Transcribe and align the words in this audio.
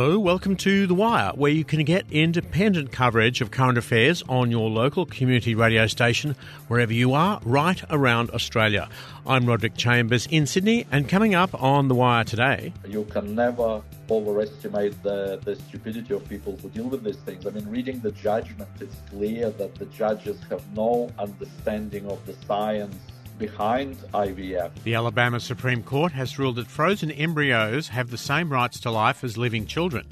Hello, 0.00 0.18
welcome 0.18 0.56
to 0.56 0.86
The 0.86 0.94
Wire, 0.94 1.32
where 1.34 1.52
you 1.52 1.62
can 1.62 1.84
get 1.84 2.10
independent 2.10 2.90
coverage 2.90 3.42
of 3.42 3.50
current 3.50 3.76
affairs 3.76 4.22
on 4.30 4.50
your 4.50 4.70
local 4.70 5.04
community 5.04 5.54
radio 5.54 5.86
station, 5.88 6.36
wherever 6.68 6.90
you 6.90 7.12
are, 7.12 7.38
right 7.44 7.84
around 7.90 8.30
Australia. 8.30 8.88
I'm 9.26 9.44
Roderick 9.44 9.76
Chambers 9.76 10.26
in 10.30 10.46
Sydney, 10.46 10.86
and 10.90 11.06
coming 11.06 11.34
up 11.34 11.62
on 11.62 11.88
The 11.88 11.94
Wire 11.94 12.24
today. 12.24 12.72
You 12.88 13.04
can 13.04 13.34
never 13.34 13.82
overestimate 14.10 15.02
the, 15.02 15.38
the 15.44 15.56
stupidity 15.56 16.14
of 16.14 16.26
people 16.26 16.56
who 16.56 16.70
deal 16.70 16.88
with 16.88 17.04
these 17.04 17.18
things. 17.18 17.46
I 17.46 17.50
mean, 17.50 17.68
reading 17.68 18.00
the 18.00 18.12
judgment, 18.12 18.70
it's 18.80 18.96
clear 19.10 19.50
that 19.50 19.74
the 19.74 19.84
judges 19.84 20.40
have 20.48 20.62
no 20.74 21.10
understanding 21.18 22.06
of 22.06 22.24
the 22.24 22.34
science 22.46 22.96
behind 23.40 23.96
IVF. 24.14 24.70
The 24.84 24.94
Alabama 24.94 25.40
Supreme 25.40 25.82
Court 25.82 26.12
has 26.12 26.38
ruled 26.38 26.56
that 26.56 26.68
frozen 26.68 27.10
embryos 27.10 27.88
have 27.88 28.10
the 28.10 28.18
same 28.18 28.52
rights 28.52 28.78
to 28.80 28.90
life 28.92 29.24
as 29.24 29.36
living 29.36 29.66
children. 29.66 30.06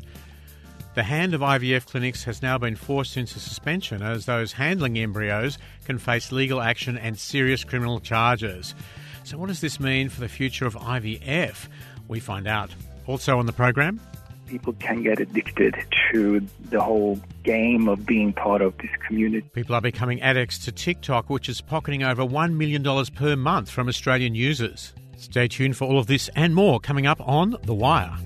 The 0.96 1.04
hand 1.04 1.34
of 1.34 1.42
IVF 1.42 1.86
clinics 1.86 2.24
has 2.24 2.42
now 2.42 2.58
been 2.58 2.74
forced 2.74 3.16
into 3.16 3.38
suspension 3.38 4.02
as 4.02 4.26
those 4.26 4.52
handling 4.52 4.98
embryos 4.98 5.56
can 5.84 5.98
face 5.98 6.32
legal 6.32 6.60
action 6.60 6.98
and 6.98 7.16
serious 7.16 7.62
criminal 7.62 8.00
charges. 8.00 8.74
So, 9.22 9.38
what 9.38 9.46
does 9.46 9.60
this 9.60 9.78
mean 9.78 10.08
for 10.08 10.20
the 10.20 10.28
future 10.28 10.66
of 10.66 10.74
IVF? 10.74 11.68
We 12.08 12.18
find 12.18 12.48
out. 12.48 12.74
Also 13.06 13.38
on 13.38 13.46
the 13.46 13.52
program, 13.52 14.00
people 14.48 14.72
can 14.74 15.02
get 15.02 15.20
addicted 15.20 15.76
to 16.12 16.40
the 16.70 16.80
whole 16.80 17.20
game 17.44 17.88
of 17.88 18.04
being 18.06 18.32
part 18.32 18.62
of 18.62 18.76
this 18.78 18.90
community. 19.06 19.48
People 19.52 19.74
are 19.74 19.80
becoming 19.80 20.20
addicts 20.22 20.58
to 20.60 20.72
TikTok, 20.72 21.30
which 21.30 21.48
is 21.48 21.60
pocketing 21.60 22.02
over 22.02 22.24
$1 22.24 22.54
million 22.54 22.82
per 23.14 23.36
month 23.36 23.70
from 23.70 23.88
Australian 23.88 24.34
users. 24.34 24.92
Stay 25.16 25.48
tuned 25.48 25.76
for 25.76 25.86
all 25.86 25.98
of 25.98 26.06
this 26.06 26.30
and 26.34 26.54
more 26.54 26.80
coming 26.80 27.06
up 27.06 27.20
on 27.26 27.56
The 27.64 27.74
Wire. 27.74 28.16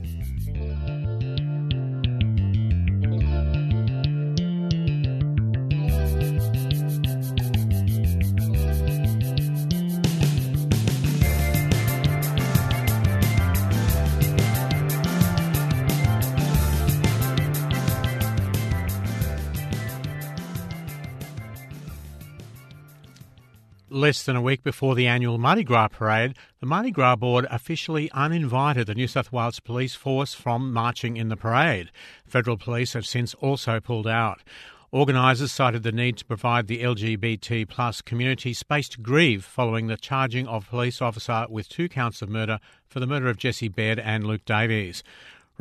Less 24.13 24.25
than 24.25 24.37
a 24.37 24.43
week 24.43 24.63
before 24.63 24.95
the 24.95 25.07
annual 25.07 25.39
Mardi 25.39 25.65
Gras 25.65 25.89
parade, 25.89 26.37
the 26.61 26.67
Mardi 26.67 26.91
Gras 26.91 27.17
Board 27.17 27.47
officially 27.51 28.11
uninvited 28.11 28.87
the 28.87 28.95
New 28.95 29.09
South 29.09 29.33
Wales 29.33 29.59
Police 29.59 29.95
Force 29.95 30.35
from 30.35 30.71
marching 30.71 31.17
in 31.17 31.31
the 31.31 31.37
parade. 31.37 31.91
Federal 32.27 32.59
police 32.59 32.93
have 32.93 33.07
since 33.07 33.33
also 33.33 33.81
pulled 33.81 34.07
out. 34.07 34.43
Organisers 34.91 35.51
cited 35.51 35.83
the 35.83 35.93
need 35.93 36.19
to 36.19 36.27
provide 36.27 36.67
the 36.67 36.83
LGBT 36.83 37.67
plus 37.67 38.03
community 38.03 38.53
space 38.53 38.91
to 38.91 39.01
grieve 39.01 39.47
following 39.47 39.87
the 39.87 39.97
charging 39.97 40.47
of 40.47 40.69
police 40.69 41.01
officer 41.01 41.47
with 41.49 41.71
two 41.71 41.89
counts 41.89 42.21
of 42.21 42.29
murder 42.29 42.59
for 42.87 43.01
the 43.01 43.07
murder 43.07 43.31
of 43.31 43.39
Jesse 43.39 43.69
Baird 43.69 43.99
and 43.99 44.27
Luke 44.27 44.45
Davies. 44.45 45.03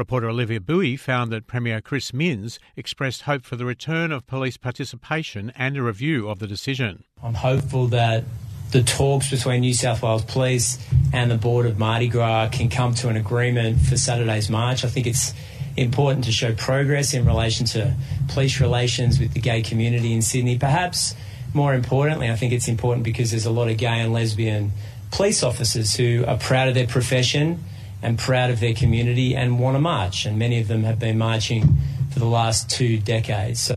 Reporter 0.01 0.29
Olivia 0.29 0.59
Bowie 0.59 0.97
found 0.97 1.31
that 1.31 1.45
Premier 1.45 1.79
Chris 1.79 2.11
Minns 2.11 2.57
expressed 2.75 3.21
hope 3.21 3.45
for 3.45 3.55
the 3.55 3.65
return 3.65 4.11
of 4.11 4.25
police 4.25 4.57
participation 4.57 5.51
and 5.55 5.77
a 5.77 5.83
review 5.83 6.27
of 6.27 6.39
the 6.39 6.47
decision. 6.47 7.03
I'm 7.21 7.35
hopeful 7.35 7.85
that 7.89 8.23
the 8.71 8.81
talks 8.81 9.29
between 9.29 9.61
New 9.61 9.75
South 9.75 10.01
Wales 10.01 10.25
Police 10.25 10.83
and 11.13 11.29
the 11.29 11.37
Board 11.37 11.67
of 11.67 11.77
Mardi 11.77 12.07
Gras 12.07 12.49
can 12.51 12.67
come 12.67 12.95
to 12.95 13.09
an 13.09 13.15
agreement 13.15 13.79
for 13.79 13.95
Saturday's 13.95 14.49
march. 14.49 14.83
I 14.83 14.87
think 14.87 15.05
it's 15.05 15.35
important 15.77 16.25
to 16.25 16.31
show 16.31 16.55
progress 16.55 17.13
in 17.13 17.23
relation 17.23 17.67
to 17.67 17.93
police 18.29 18.59
relations 18.59 19.19
with 19.19 19.35
the 19.35 19.39
gay 19.39 19.61
community 19.61 20.13
in 20.13 20.23
Sydney. 20.23 20.57
Perhaps 20.57 21.13
more 21.53 21.75
importantly, 21.75 22.31
I 22.31 22.35
think 22.35 22.53
it's 22.53 22.67
important 22.67 23.03
because 23.03 23.29
there's 23.29 23.45
a 23.45 23.51
lot 23.51 23.69
of 23.69 23.77
gay 23.77 23.99
and 23.99 24.11
lesbian 24.11 24.71
police 25.11 25.43
officers 25.43 25.95
who 25.95 26.25
are 26.27 26.37
proud 26.37 26.69
of 26.69 26.73
their 26.73 26.87
profession 26.87 27.63
and 28.01 28.17
proud 28.17 28.49
of 28.49 28.59
their 28.59 28.73
community 28.73 29.35
and 29.35 29.59
want 29.59 29.75
to 29.75 29.79
march. 29.79 30.25
And 30.25 30.37
many 30.37 30.59
of 30.59 30.67
them 30.67 30.83
have 30.83 30.99
been 30.99 31.17
marching 31.17 31.77
for 32.11 32.19
the 32.19 32.25
last 32.25 32.69
two 32.69 32.97
decades. 32.99 33.59
So 33.59 33.75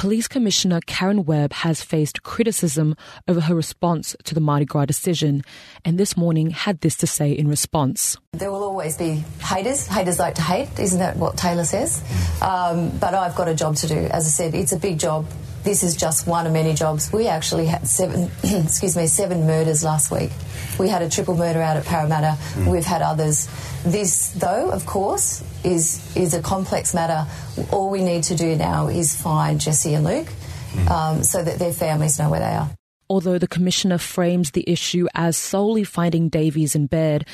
Police 0.00 0.28
Commissioner 0.28 0.80
Karen 0.86 1.26
Webb 1.26 1.52
has 1.52 1.82
faced 1.82 2.22
criticism 2.22 2.96
over 3.28 3.40
her 3.40 3.54
response 3.54 4.16
to 4.24 4.34
the 4.34 4.40
Mardi 4.40 4.64
Gras 4.64 4.86
decision, 4.86 5.42
and 5.84 5.98
this 5.98 6.16
morning 6.16 6.50
had 6.50 6.80
this 6.80 6.96
to 6.96 7.06
say 7.06 7.32
in 7.32 7.48
response. 7.48 8.16
There 8.32 8.50
will 8.50 8.62
always 8.62 8.96
be 8.96 9.24
haters. 9.42 9.86
Haters 9.86 10.18
like 10.18 10.36
to 10.36 10.42
hate, 10.42 10.70
isn't 10.78 11.00
that 11.00 11.18
what 11.18 11.36
Taylor 11.36 11.64
says? 11.64 12.02
Um, 12.40 12.96
but 12.98 13.12
I've 13.14 13.34
got 13.34 13.48
a 13.48 13.54
job 13.54 13.76
to 13.76 13.88
do. 13.88 13.98
As 13.98 14.24
I 14.26 14.30
said, 14.30 14.54
it's 14.54 14.72
a 14.72 14.78
big 14.78 14.98
job. 14.98 15.26
This 15.62 15.82
is 15.82 15.94
just 15.94 16.26
one 16.26 16.46
of 16.46 16.52
many 16.52 16.72
jobs. 16.72 17.12
We 17.12 17.28
actually 17.28 17.66
had 17.66 17.86
seven, 17.86 18.30
excuse 18.42 18.96
me, 18.96 19.06
seven 19.06 19.46
murders 19.46 19.84
last 19.84 20.10
week. 20.10 20.30
We 20.78 20.88
had 20.88 21.02
a 21.02 21.10
triple 21.10 21.36
murder 21.36 21.60
out 21.60 21.76
at 21.76 21.84
Parramatta. 21.84 22.38
Mm. 22.54 22.72
We've 22.72 22.84
had 22.84 23.02
others. 23.02 23.48
This, 23.84 24.30
though, 24.30 24.70
of 24.70 24.86
course, 24.86 25.44
is 25.62 26.16
is 26.16 26.32
a 26.32 26.40
complex 26.40 26.94
matter. 26.94 27.26
All 27.70 27.90
we 27.90 28.02
need 28.02 28.22
to 28.24 28.34
do 28.34 28.56
now 28.56 28.88
is 28.88 29.20
find 29.20 29.60
Jesse 29.60 29.92
and 29.92 30.04
Luke, 30.04 30.28
mm. 30.72 30.90
um, 30.90 31.22
so 31.22 31.42
that 31.42 31.58
their 31.58 31.72
families 31.72 32.18
know 32.18 32.30
where 32.30 32.40
they 32.40 32.46
are. 32.46 32.70
Although 33.10 33.38
the 33.38 33.48
commissioner 33.48 33.98
frames 33.98 34.52
the 34.52 34.64
issue 34.66 35.08
as 35.14 35.36
solely 35.36 35.84
finding 35.84 36.28
Davies 36.28 36.74
and 36.74 36.88
Baird, 36.88 37.26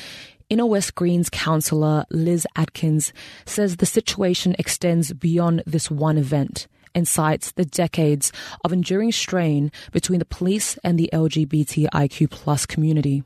Inner 0.49 0.65
West 0.65 0.95
Greens 0.95 1.29
councillor 1.29 2.05
Liz 2.09 2.47
Atkins 2.55 3.13
says 3.45 3.77
the 3.77 3.85
situation 3.85 4.55
extends 4.57 5.13
beyond 5.13 5.63
this 5.65 5.91
one 5.91 6.17
event 6.17 6.67
and 6.93 7.07
cites 7.07 7.51
the 7.51 7.65
decades 7.65 8.31
of 8.63 8.73
enduring 8.73 9.11
strain 9.11 9.71
between 9.91 10.19
the 10.19 10.25
police 10.25 10.77
and 10.83 10.97
the 10.97 11.09
LGBTIQ 11.13 12.29
plus 12.29 12.65
community. 12.65 13.23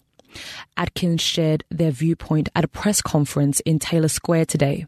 Atkins 0.78 1.22
shared 1.22 1.64
their 1.70 1.92
viewpoint 1.92 2.50
at 2.56 2.64
a 2.64 2.68
press 2.68 3.02
conference 3.02 3.60
in 3.62 3.80
Taylor 3.80 4.08
Square 4.08 4.46
today, 4.46 4.86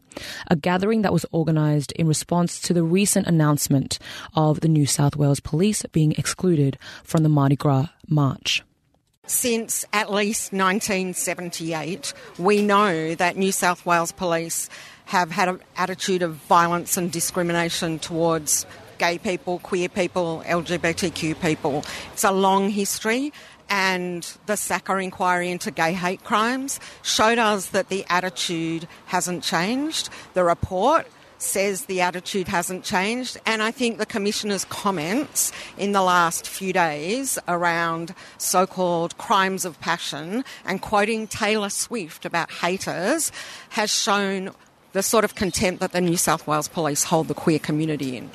a 0.48 0.56
gathering 0.56 1.02
that 1.02 1.12
was 1.12 1.26
organised 1.32 1.92
in 1.92 2.06
response 2.06 2.60
to 2.60 2.72
the 2.72 2.82
recent 2.82 3.26
announcement 3.26 3.98
of 4.34 4.60
the 4.60 4.68
New 4.68 4.86
South 4.86 5.16
Wales 5.16 5.40
Police 5.40 5.84
being 5.92 6.12
excluded 6.12 6.78
from 7.02 7.22
the 7.22 7.28
Mardi 7.28 7.56
Gras 7.56 7.88
March. 8.08 8.62
Since 9.26 9.86
at 9.92 10.12
least 10.12 10.52
1978, 10.52 12.12
we 12.38 12.60
know 12.60 13.14
that 13.14 13.36
New 13.36 13.52
South 13.52 13.86
Wales 13.86 14.12
Police 14.12 14.68
have 15.06 15.30
had 15.30 15.48
an 15.48 15.60
attitude 15.76 16.22
of 16.22 16.34
violence 16.34 16.96
and 16.96 17.10
discrimination 17.10 17.98
towards 17.98 18.66
gay 18.98 19.18
people, 19.18 19.58
queer 19.58 19.88
people, 19.88 20.42
LGBTQ 20.46 21.40
people. 21.40 21.84
It's 22.12 22.24
a 22.24 22.32
long 22.32 22.70
history 22.70 23.32
and 23.68 24.22
the 24.46 24.54
Sackar 24.54 25.02
inquiry 25.02 25.50
into 25.50 25.70
gay 25.70 25.92
hate 25.92 26.22
crimes 26.24 26.80
showed 27.02 27.38
us 27.38 27.66
that 27.66 27.88
the 27.88 28.04
attitude 28.08 28.86
hasn't 29.06 29.42
changed. 29.42 30.10
The 30.34 30.44
report 30.44 31.06
says 31.38 31.84
the 31.86 32.00
attitude 32.00 32.48
hasn't 32.48 32.84
changed, 32.84 33.38
and 33.44 33.62
I 33.62 33.70
think 33.70 33.98
the 33.98 34.06
Commissioner's 34.06 34.64
comments 34.66 35.52
in 35.76 35.92
the 35.92 36.02
last 36.02 36.48
few 36.48 36.72
days 36.72 37.38
around 37.48 38.14
so 38.38 38.66
called 38.66 39.18
crimes 39.18 39.64
of 39.64 39.78
passion 39.80 40.44
and 40.64 40.80
quoting 40.80 41.26
Taylor 41.26 41.68
Swift 41.68 42.24
about 42.24 42.50
haters 42.50 43.30
has 43.70 43.90
shown 43.90 44.54
the 44.94 45.02
sort 45.02 45.24
of 45.24 45.34
contempt 45.34 45.80
that 45.80 45.90
the 45.90 46.00
New 46.00 46.16
South 46.16 46.46
Wales 46.46 46.68
Police 46.68 47.02
hold 47.02 47.26
the 47.26 47.34
queer 47.34 47.58
community 47.58 48.16
in. 48.16 48.30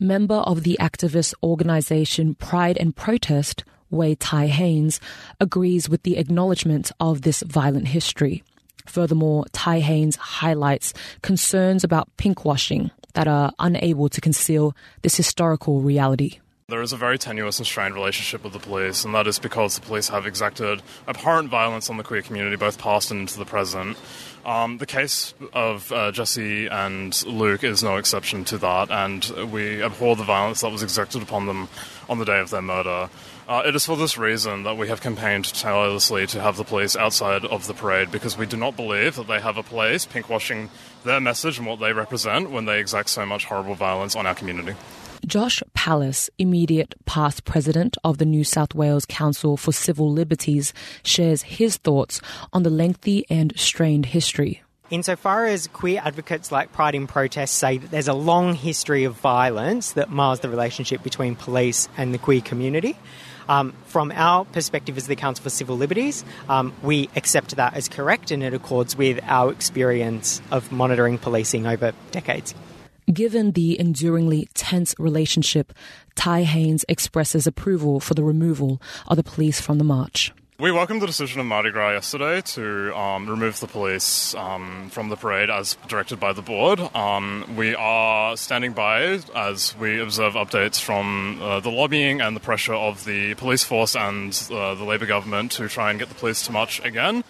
Member 0.00 0.36
of 0.36 0.64
the 0.64 0.78
activist 0.80 1.34
organisation 1.42 2.34
Pride 2.34 2.78
in 2.78 2.92
Protest, 2.92 3.62
Wei 3.90 4.14
Tai 4.14 4.46
Haynes, 4.46 5.00
agrees 5.38 5.90
with 5.90 6.02
the 6.02 6.16
acknowledgement 6.16 6.90
of 6.98 7.22
this 7.22 7.42
violent 7.42 7.88
history. 7.88 8.42
Furthermore, 8.86 9.44
Tai 9.52 9.80
Haynes 9.80 10.16
highlights 10.16 10.94
concerns 11.20 11.84
about 11.84 12.08
pinkwashing 12.16 12.90
that 13.12 13.28
are 13.28 13.52
unable 13.58 14.08
to 14.08 14.20
conceal 14.20 14.74
this 15.02 15.14
historical 15.14 15.82
reality. 15.82 16.38
There 16.68 16.80
is 16.80 16.94
a 16.94 16.96
very 16.96 17.18
tenuous 17.18 17.58
and 17.58 17.66
strained 17.66 17.94
relationship 17.94 18.44
with 18.44 18.54
the 18.54 18.58
police, 18.58 19.04
and 19.04 19.14
that 19.14 19.26
is 19.26 19.38
because 19.38 19.74
the 19.74 19.82
police 19.82 20.08
have 20.08 20.26
exacted 20.26 20.80
abhorrent 21.06 21.50
violence 21.50 21.90
on 21.90 21.98
the 21.98 22.02
queer 22.02 22.22
community, 22.22 22.56
both 22.56 22.78
past 22.78 23.10
and 23.10 23.20
into 23.20 23.38
the 23.38 23.44
present. 23.44 23.98
Um, 24.44 24.78
the 24.78 24.86
case 24.86 25.34
of 25.52 25.92
uh, 25.92 26.10
Jesse 26.10 26.66
and 26.66 27.24
Luke 27.26 27.62
is 27.62 27.82
no 27.84 27.96
exception 27.96 28.44
to 28.46 28.58
that, 28.58 28.90
and 28.90 29.24
we 29.52 29.82
abhor 29.82 30.16
the 30.16 30.24
violence 30.24 30.62
that 30.62 30.72
was 30.72 30.82
exacted 30.82 31.22
upon 31.22 31.46
them 31.46 31.68
on 32.08 32.18
the 32.18 32.24
day 32.24 32.40
of 32.40 32.50
their 32.50 32.62
murder. 32.62 33.08
Uh, 33.48 33.62
it 33.64 33.76
is 33.76 33.86
for 33.86 33.96
this 33.96 34.18
reason 34.18 34.64
that 34.64 34.76
we 34.76 34.88
have 34.88 35.00
campaigned 35.00 35.44
tirelessly 35.44 36.26
to 36.26 36.40
have 36.40 36.56
the 36.56 36.64
police 36.64 36.96
outside 36.96 37.44
of 37.44 37.66
the 37.66 37.74
parade 37.74 38.10
because 38.10 38.36
we 38.36 38.46
do 38.46 38.56
not 38.56 38.76
believe 38.76 39.14
that 39.16 39.28
they 39.28 39.40
have 39.40 39.56
a 39.56 39.62
place 39.62 40.06
pinkwashing 40.06 40.68
their 41.04 41.20
message 41.20 41.58
and 41.58 41.66
what 41.66 41.78
they 41.78 41.92
represent 41.92 42.50
when 42.50 42.64
they 42.64 42.80
exact 42.80 43.10
so 43.10 43.24
much 43.24 43.44
horrible 43.44 43.74
violence 43.74 44.16
on 44.16 44.26
our 44.26 44.34
community. 44.34 44.74
Josh 45.26 45.62
Pallas, 45.74 46.28
immediate 46.38 46.94
past 47.04 47.44
president 47.44 47.96
of 48.04 48.18
the 48.18 48.24
New 48.24 48.44
South 48.44 48.74
Wales 48.74 49.06
Council 49.06 49.56
for 49.56 49.72
Civil 49.72 50.10
Liberties, 50.10 50.74
shares 51.04 51.42
his 51.42 51.76
thoughts 51.76 52.20
on 52.52 52.62
the 52.62 52.70
lengthy 52.70 53.24
and 53.30 53.52
strained 53.56 54.06
history. 54.06 54.62
Insofar 54.90 55.46
as 55.46 55.68
queer 55.68 56.02
advocates 56.04 56.52
like 56.52 56.72
Pride 56.72 56.94
in 56.94 57.06
Protest 57.06 57.54
say 57.54 57.78
that 57.78 57.90
there's 57.90 58.08
a 58.08 58.14
long 58.14 58.54
history 58.54 59.04
of 59.04 59.14
violence 59.14 59.92
that 59.92 60.10
mars 60.10 60.40
the 60.40 60.50
relationship 60.50 61.02
between 61.02 61.34
police 61.34 61.88
and 61.96 62.12
the 62.12 62.18
queer 62.18 62.42
community, 62.42 62.96
um, 63.48 63.72
from 63.86 64.12
our 64.12 64.44
perspective 64.44 64.96
as 64.96 65.06
the 65.06 65.16
Council 65.16 65.42
for 65.42 65.50
Civil 65.50 65.76
Liberties, 65.76 66.24
um, 66.48 66.72
we 66.82 67.08
accept 67.16 67.56
that 67.56 67.74
as 67.74 67.88
correct 67.88 68.30
and 68.30 68.42
it 68.42 68.54
accords 68.54 68.96
with 68.96 69.20
our 69.24 69.50
experience 69.50 70.40
of 70.50 70.70
monitoring 70.72 71.18
policing 71.18 71.66
over 71.66 71.92
decades. 72.10 72.54
Given 73.12 73.52
the 73.52 73.78
enduringly 73.78 74.48
tense 74.54 74.94
relationship, 74.98 75.72
Ty 76.14 76.44
Haynes 76.44 76.84
expresses 76.88 77.46
approval 77.46 78.00
for 78.00 78.14
the 78.14 78.22
removal 78.22 78.80
of 79.08 79.16
the 79.16 79.24
police 79.24 79.60
from 79.60 79.78
the 79.78 79.84
march. 79.84 80.32
We 80.58 80.70
welcomed 80.70 81.02
the 81.02 81.08
decision 81.08 81.40
of 81.40 81.46
Mardi 81.46 81.72
Gras 81.72 81.90
yesterday 81.90 82.40
to 82.40 82.96
um, 82.96 83.28
remove 83.28 83.58
the 83.58 83.66
police 83.66 84.34
um, 84.36 84.88
from 84.90 85.08
the 85.08 85.16
parade 85.16 85.50
as 85.50 85.76
directed 85.88 86.20
by 86.20 86.32
the 86.32 86.42
board. 86.42 86.78
Um, 86.94 87.44
we 87.56 87.74
are 87.74 88.36
standing 88.36 88.72
by 88.72 89.18
as 89.34 89.76
we 89.76 90.00
observe 90.00 90.34
updates 90.34 90.80
from 90.80 91.42
uh, 91.42 91.58
the 91.58 91.70
lobbying 91.70 92.20
and 92.20 92.36
the 92.36 92.40
pressure 92.40 92.74
of 92.74 93.04
the 93.04 93.34
police 93.34 93.64
force 93.64 93.96
and 93.96 94.30
uh, 94.52 94.76
the 94.76 94.84
Labour 94.84 95.06
government 95.06 95.50
to 95.52 95.68
try 95.68 95.90
and 95.90 95.98
get 95.98 96.08
the 96.08 96.14
police 96.14 96.46
to 96.46 96.52
march 96.52 96.80
again. 96.84 97.24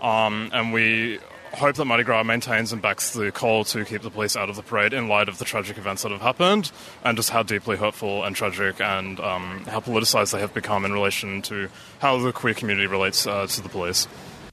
Um, 0.00 0.50
and 0.52 0.72
we 0.72 1.18
hope 1.56 1.76
that 1.76 1.86
Mardi 1.86 2.04
Gras 2.04 2.22
maintains 2.22 2.72
and 2.72 2.82
backs 2.82 3.14
the 3.14 3.32
call 3.32 3.64
to 3.64 3.84
keep 3.84 4.02
the 4.02 4.10
police 4.10 4.36
out 4.36 4.50
of 4.50 4.56
the 4.56 4.62
parade 4.62 4.92
in 4.92 5.08
light 5.08 5.28
of 5.28 5.38
the 5.38 5.44
tragic 5.44 5.78
events 5.78 6.02
that 6.02 6.12
have 6.12 6.20
happened 6.20 6.70
and 7.02 7.16
just 7.16 7.30
how 7.30 7.42
deeply 7.42 7.76
hurtful 7.76 8.24
and 8.24 8.36
tragic 8.36 8.78
and 8.80 9.18
um, 9.20 9.64
how 9.66 9.80
politicised 9.80 10.32
they 10.32 10.40
have 10.40 10.52
become 10.52 10.84
in 10.84 10.92
relation 10.92 11.40
to 11.42 11.68
how 11.98 12.18
the 12.18 12.30
queer 12.30 12.52
community 12.52 12.86
relates 12.86 13.26
uh, 13.26 13.46
to 13.46 13.62
the 13.62 13.70
police. 13.70 14.06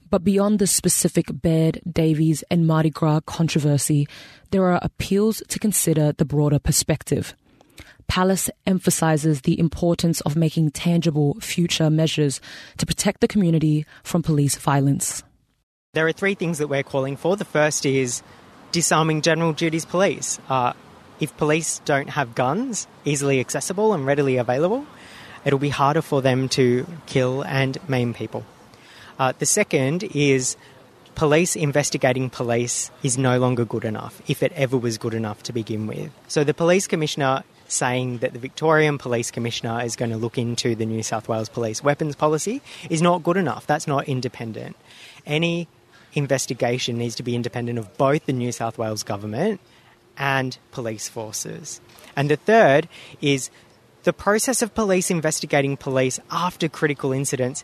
But 0.10 0.24
beyond 0.24 0.60
the 0.60 0.68
specific 0.68 1.26
Baird, 1.30 1.82
Davies, 1.92 2.44
and 2.50 2.66
Mardi 2.66 2.90
Gras 2.90 3.20
controversy, 3.26 4.08
there 4.52 4.66
are 4.66 4.80
appeals 4.82 5.44
to 5.50 5.60
consider 5.60 6.14
the 6.14 6.26
broader 6.26 6.60
perspective. 6.60 7.36
Pallas 8.08 8.50
emphasizes 8.66 9.42
the 9.42 9.60
importance 9.60 10.22
of 10.22 10.36
making 10.36 10.72
tangible 10.72 11.38
future 11.42 11.90
measures 11.90 12.40
to 12.78 12.86
protect 12.86 13.20
the 13.20 13.28
community 13.28 13.86
from 14.04 14.24
police 14.24 14.56
violence. 14.56 15.24
There 15.94 16.08
are 16.08 16.12
three 16.12 16.34
things 16.34 16.58
that 16.58 16.70
we're 16.70 16.82
calling 16.82 17.18
for. 17.18 17.38
The 17.38 17.46
first 17.46 17.86
is 17.86 18.24
disarming 18.72 19.22
general 19.22 19.54
duties 19.54 19.86
police. 19.86 20.40
Uh, 20.50 20.74
if 21.20 21.38
police 21.38 21.82
don't 21.86 22.10
have 22.10 22.34
guns 22.34 22.88
easily 23.06 23.40
accessible 23.40 23.94
and 23.94 24.04
readily 24.04 24.38
available, 24.38 24.88
it'll 25.46 25.60
be 25.60 25.70
harder 25.70 26.02
for 26.02 26.20
them 26.20 26.50
to 26.50 26.88
kill 27.06 27.44
and 27.44 27.78
maim 27.88 28.16
people. 28.16 28.44
Uh, 29.20 29.34
the 29.38 29.46
second 29.46 30.02
is 30.16 30.58
police 31.14 31.56
investigating 31.56 32.32
police 32.32 32.90
is 33.04 33.20
no 33.20 33.38
longer 33.38 33.64
good 33.64 33.86
enough, 33.86 34.20
if 34.28 34.42
it 34.42 34.52
ever 34.54 34.76
was 34.76 34.98
good 34.98 35.14
enough 35.14 35.44
to 35.44 35.54
begin 35.54 35.86
with. 35.86 36.10
So 36.28 36.44
the 36.44 36.56
police 36.56 36.88
commissioner 36.88 37.44
saying 37.68 38.18
that 38.18 38.34
the 38.34 38.40
Victorian 38.40 38.98
Police 38.98 39.30
Commissioner 39.30 39.84
is 39.84 39.96
going 39.96 40.10
to 40.10 40.18
look 40.18 40.40
into 40.40 40.74
the 40.74 40.88
New 40.88 41.04
South 41.04 41.30
Wales 41.30 41.50
Police 41.50 41.84
weapons 41.84 42.16
policy 42.16 42.64
is 42.90 43.00
not 43.00 43.22
good 43.22 43.38
enough. 43.38 43.68
That's 43.68 43.86
not 43.86 44.08
independent. 44.08 44.76
Any 45.28 45.68
investigation 46.14 46.98
needs 46.98 47.16
to 47.16 47.24
be 47.24 47.36
independent 47.36 47.80
of 47.80 47.98
both 47.98 48.26
the 48.26 48.34
New 48.34 48.52
South 48.52 48.78
Wales 48.78 49.04
government 49.04 49.60
and 50.18 50.58
police 50.72 51.10
forces. 51.10 51.82
And 52.16 52.30
the 52.30 52.36
third 52.36 52.88
is 53.22 53.50
the 54.04 54.14
process 54.14 54.62
of 54.62 54.76
police 54.76 55.10
investigating 55.10 55.78
police 55.78 56.20
after 56.30 56.70
critical 56.70 57.12
incidents 57.12 57.64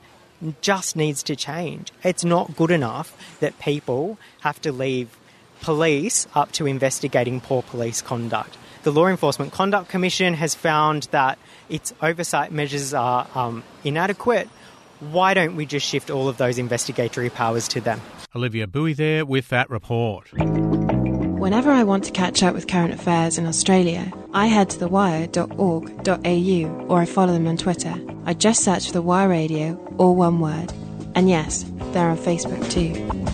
just 0.62 0.96
needs 0.96 1.22
to 1.24 1.36
change. 1.36 1.92
It's 2.04 2.24
not 2.24 2.56
good 2.56 2.72
enough 2.72 3.16
that 3.40 3.60
people 3.60 4.18
have 4.42 4.62
to 4.62 4.72
leave 4.72 5.18
police 5.62 6.28
up 6.34 6.52
to 6.54 6.66
investigating 6.66 7.42
poor 7.42 7.62
police 7.62 8.02
conduct. 8.02 8.58
The 8.84 8.92
Law 8.92 9.08
Enforcement 9.08 9.52
Conduct 9.52 9.90
Commission 9.90 10.34
has 10.36 10.56
found 10.56 11.04
that 11.12 11.38
its 11.68 11.94
oversight 12.02 12.54
measures 12.54 12.94
are 12.94 13.28
um, 13.36 13.64
inadequate. 13.84 14.48
Why 15.00 15.34
don't 15.34 15.56
we 15.56 15.66
just 15.66 15.88
shift 15.88 16.10
all 16.10 16.28
of 16.28 16.36
those 16.36 16.58
investigatory 16.58 17.30
powers 17.30 17.70
to 17.70 17.80
them? 17.80 18.02
Olivia 18.36 18.68
Bowie 18.68 18.94
there 18.94 19.26
with 19.26 19.48
that 19.50 19.70
report. 19.70 20.28
Whenever 20.34 21.72
I 21.72 21.84
want 21.84 22.04
to 22.04 22.12
catch 22.12 22.44
up 22.44 22.54
with 22.54 22.68
current 22.68 22.94
affairs 22.94 23.38
in 23.38 23.46
Australia, 23.46 24.12
I 24.34 24.48
head 24.48 24.72
to 24.72 24.80
thewire.org.au 24.80 26.86
or 26.88 27.00
I 27.00 27.06
follow 27.06 27.32
them 27.32 27.48
on 27.48 27.56
Twitter. 27.56 27.96
I 28.26 28.34
just 28.34 28.62
search 28.62 28.88
for 28.88 28.94
The 28.94 29.02
Wire 29.02 29.30
Radio, 29.30 29.78
all 29.98 30.16
one 30.16 30.42
word. 30.42 30.74
And 31.16 31.30
yes, 31.30 31.64
they're 31.94 32.10
on 32.10 32.18
Facebook 32.18 32.70
too. 32.70 33.29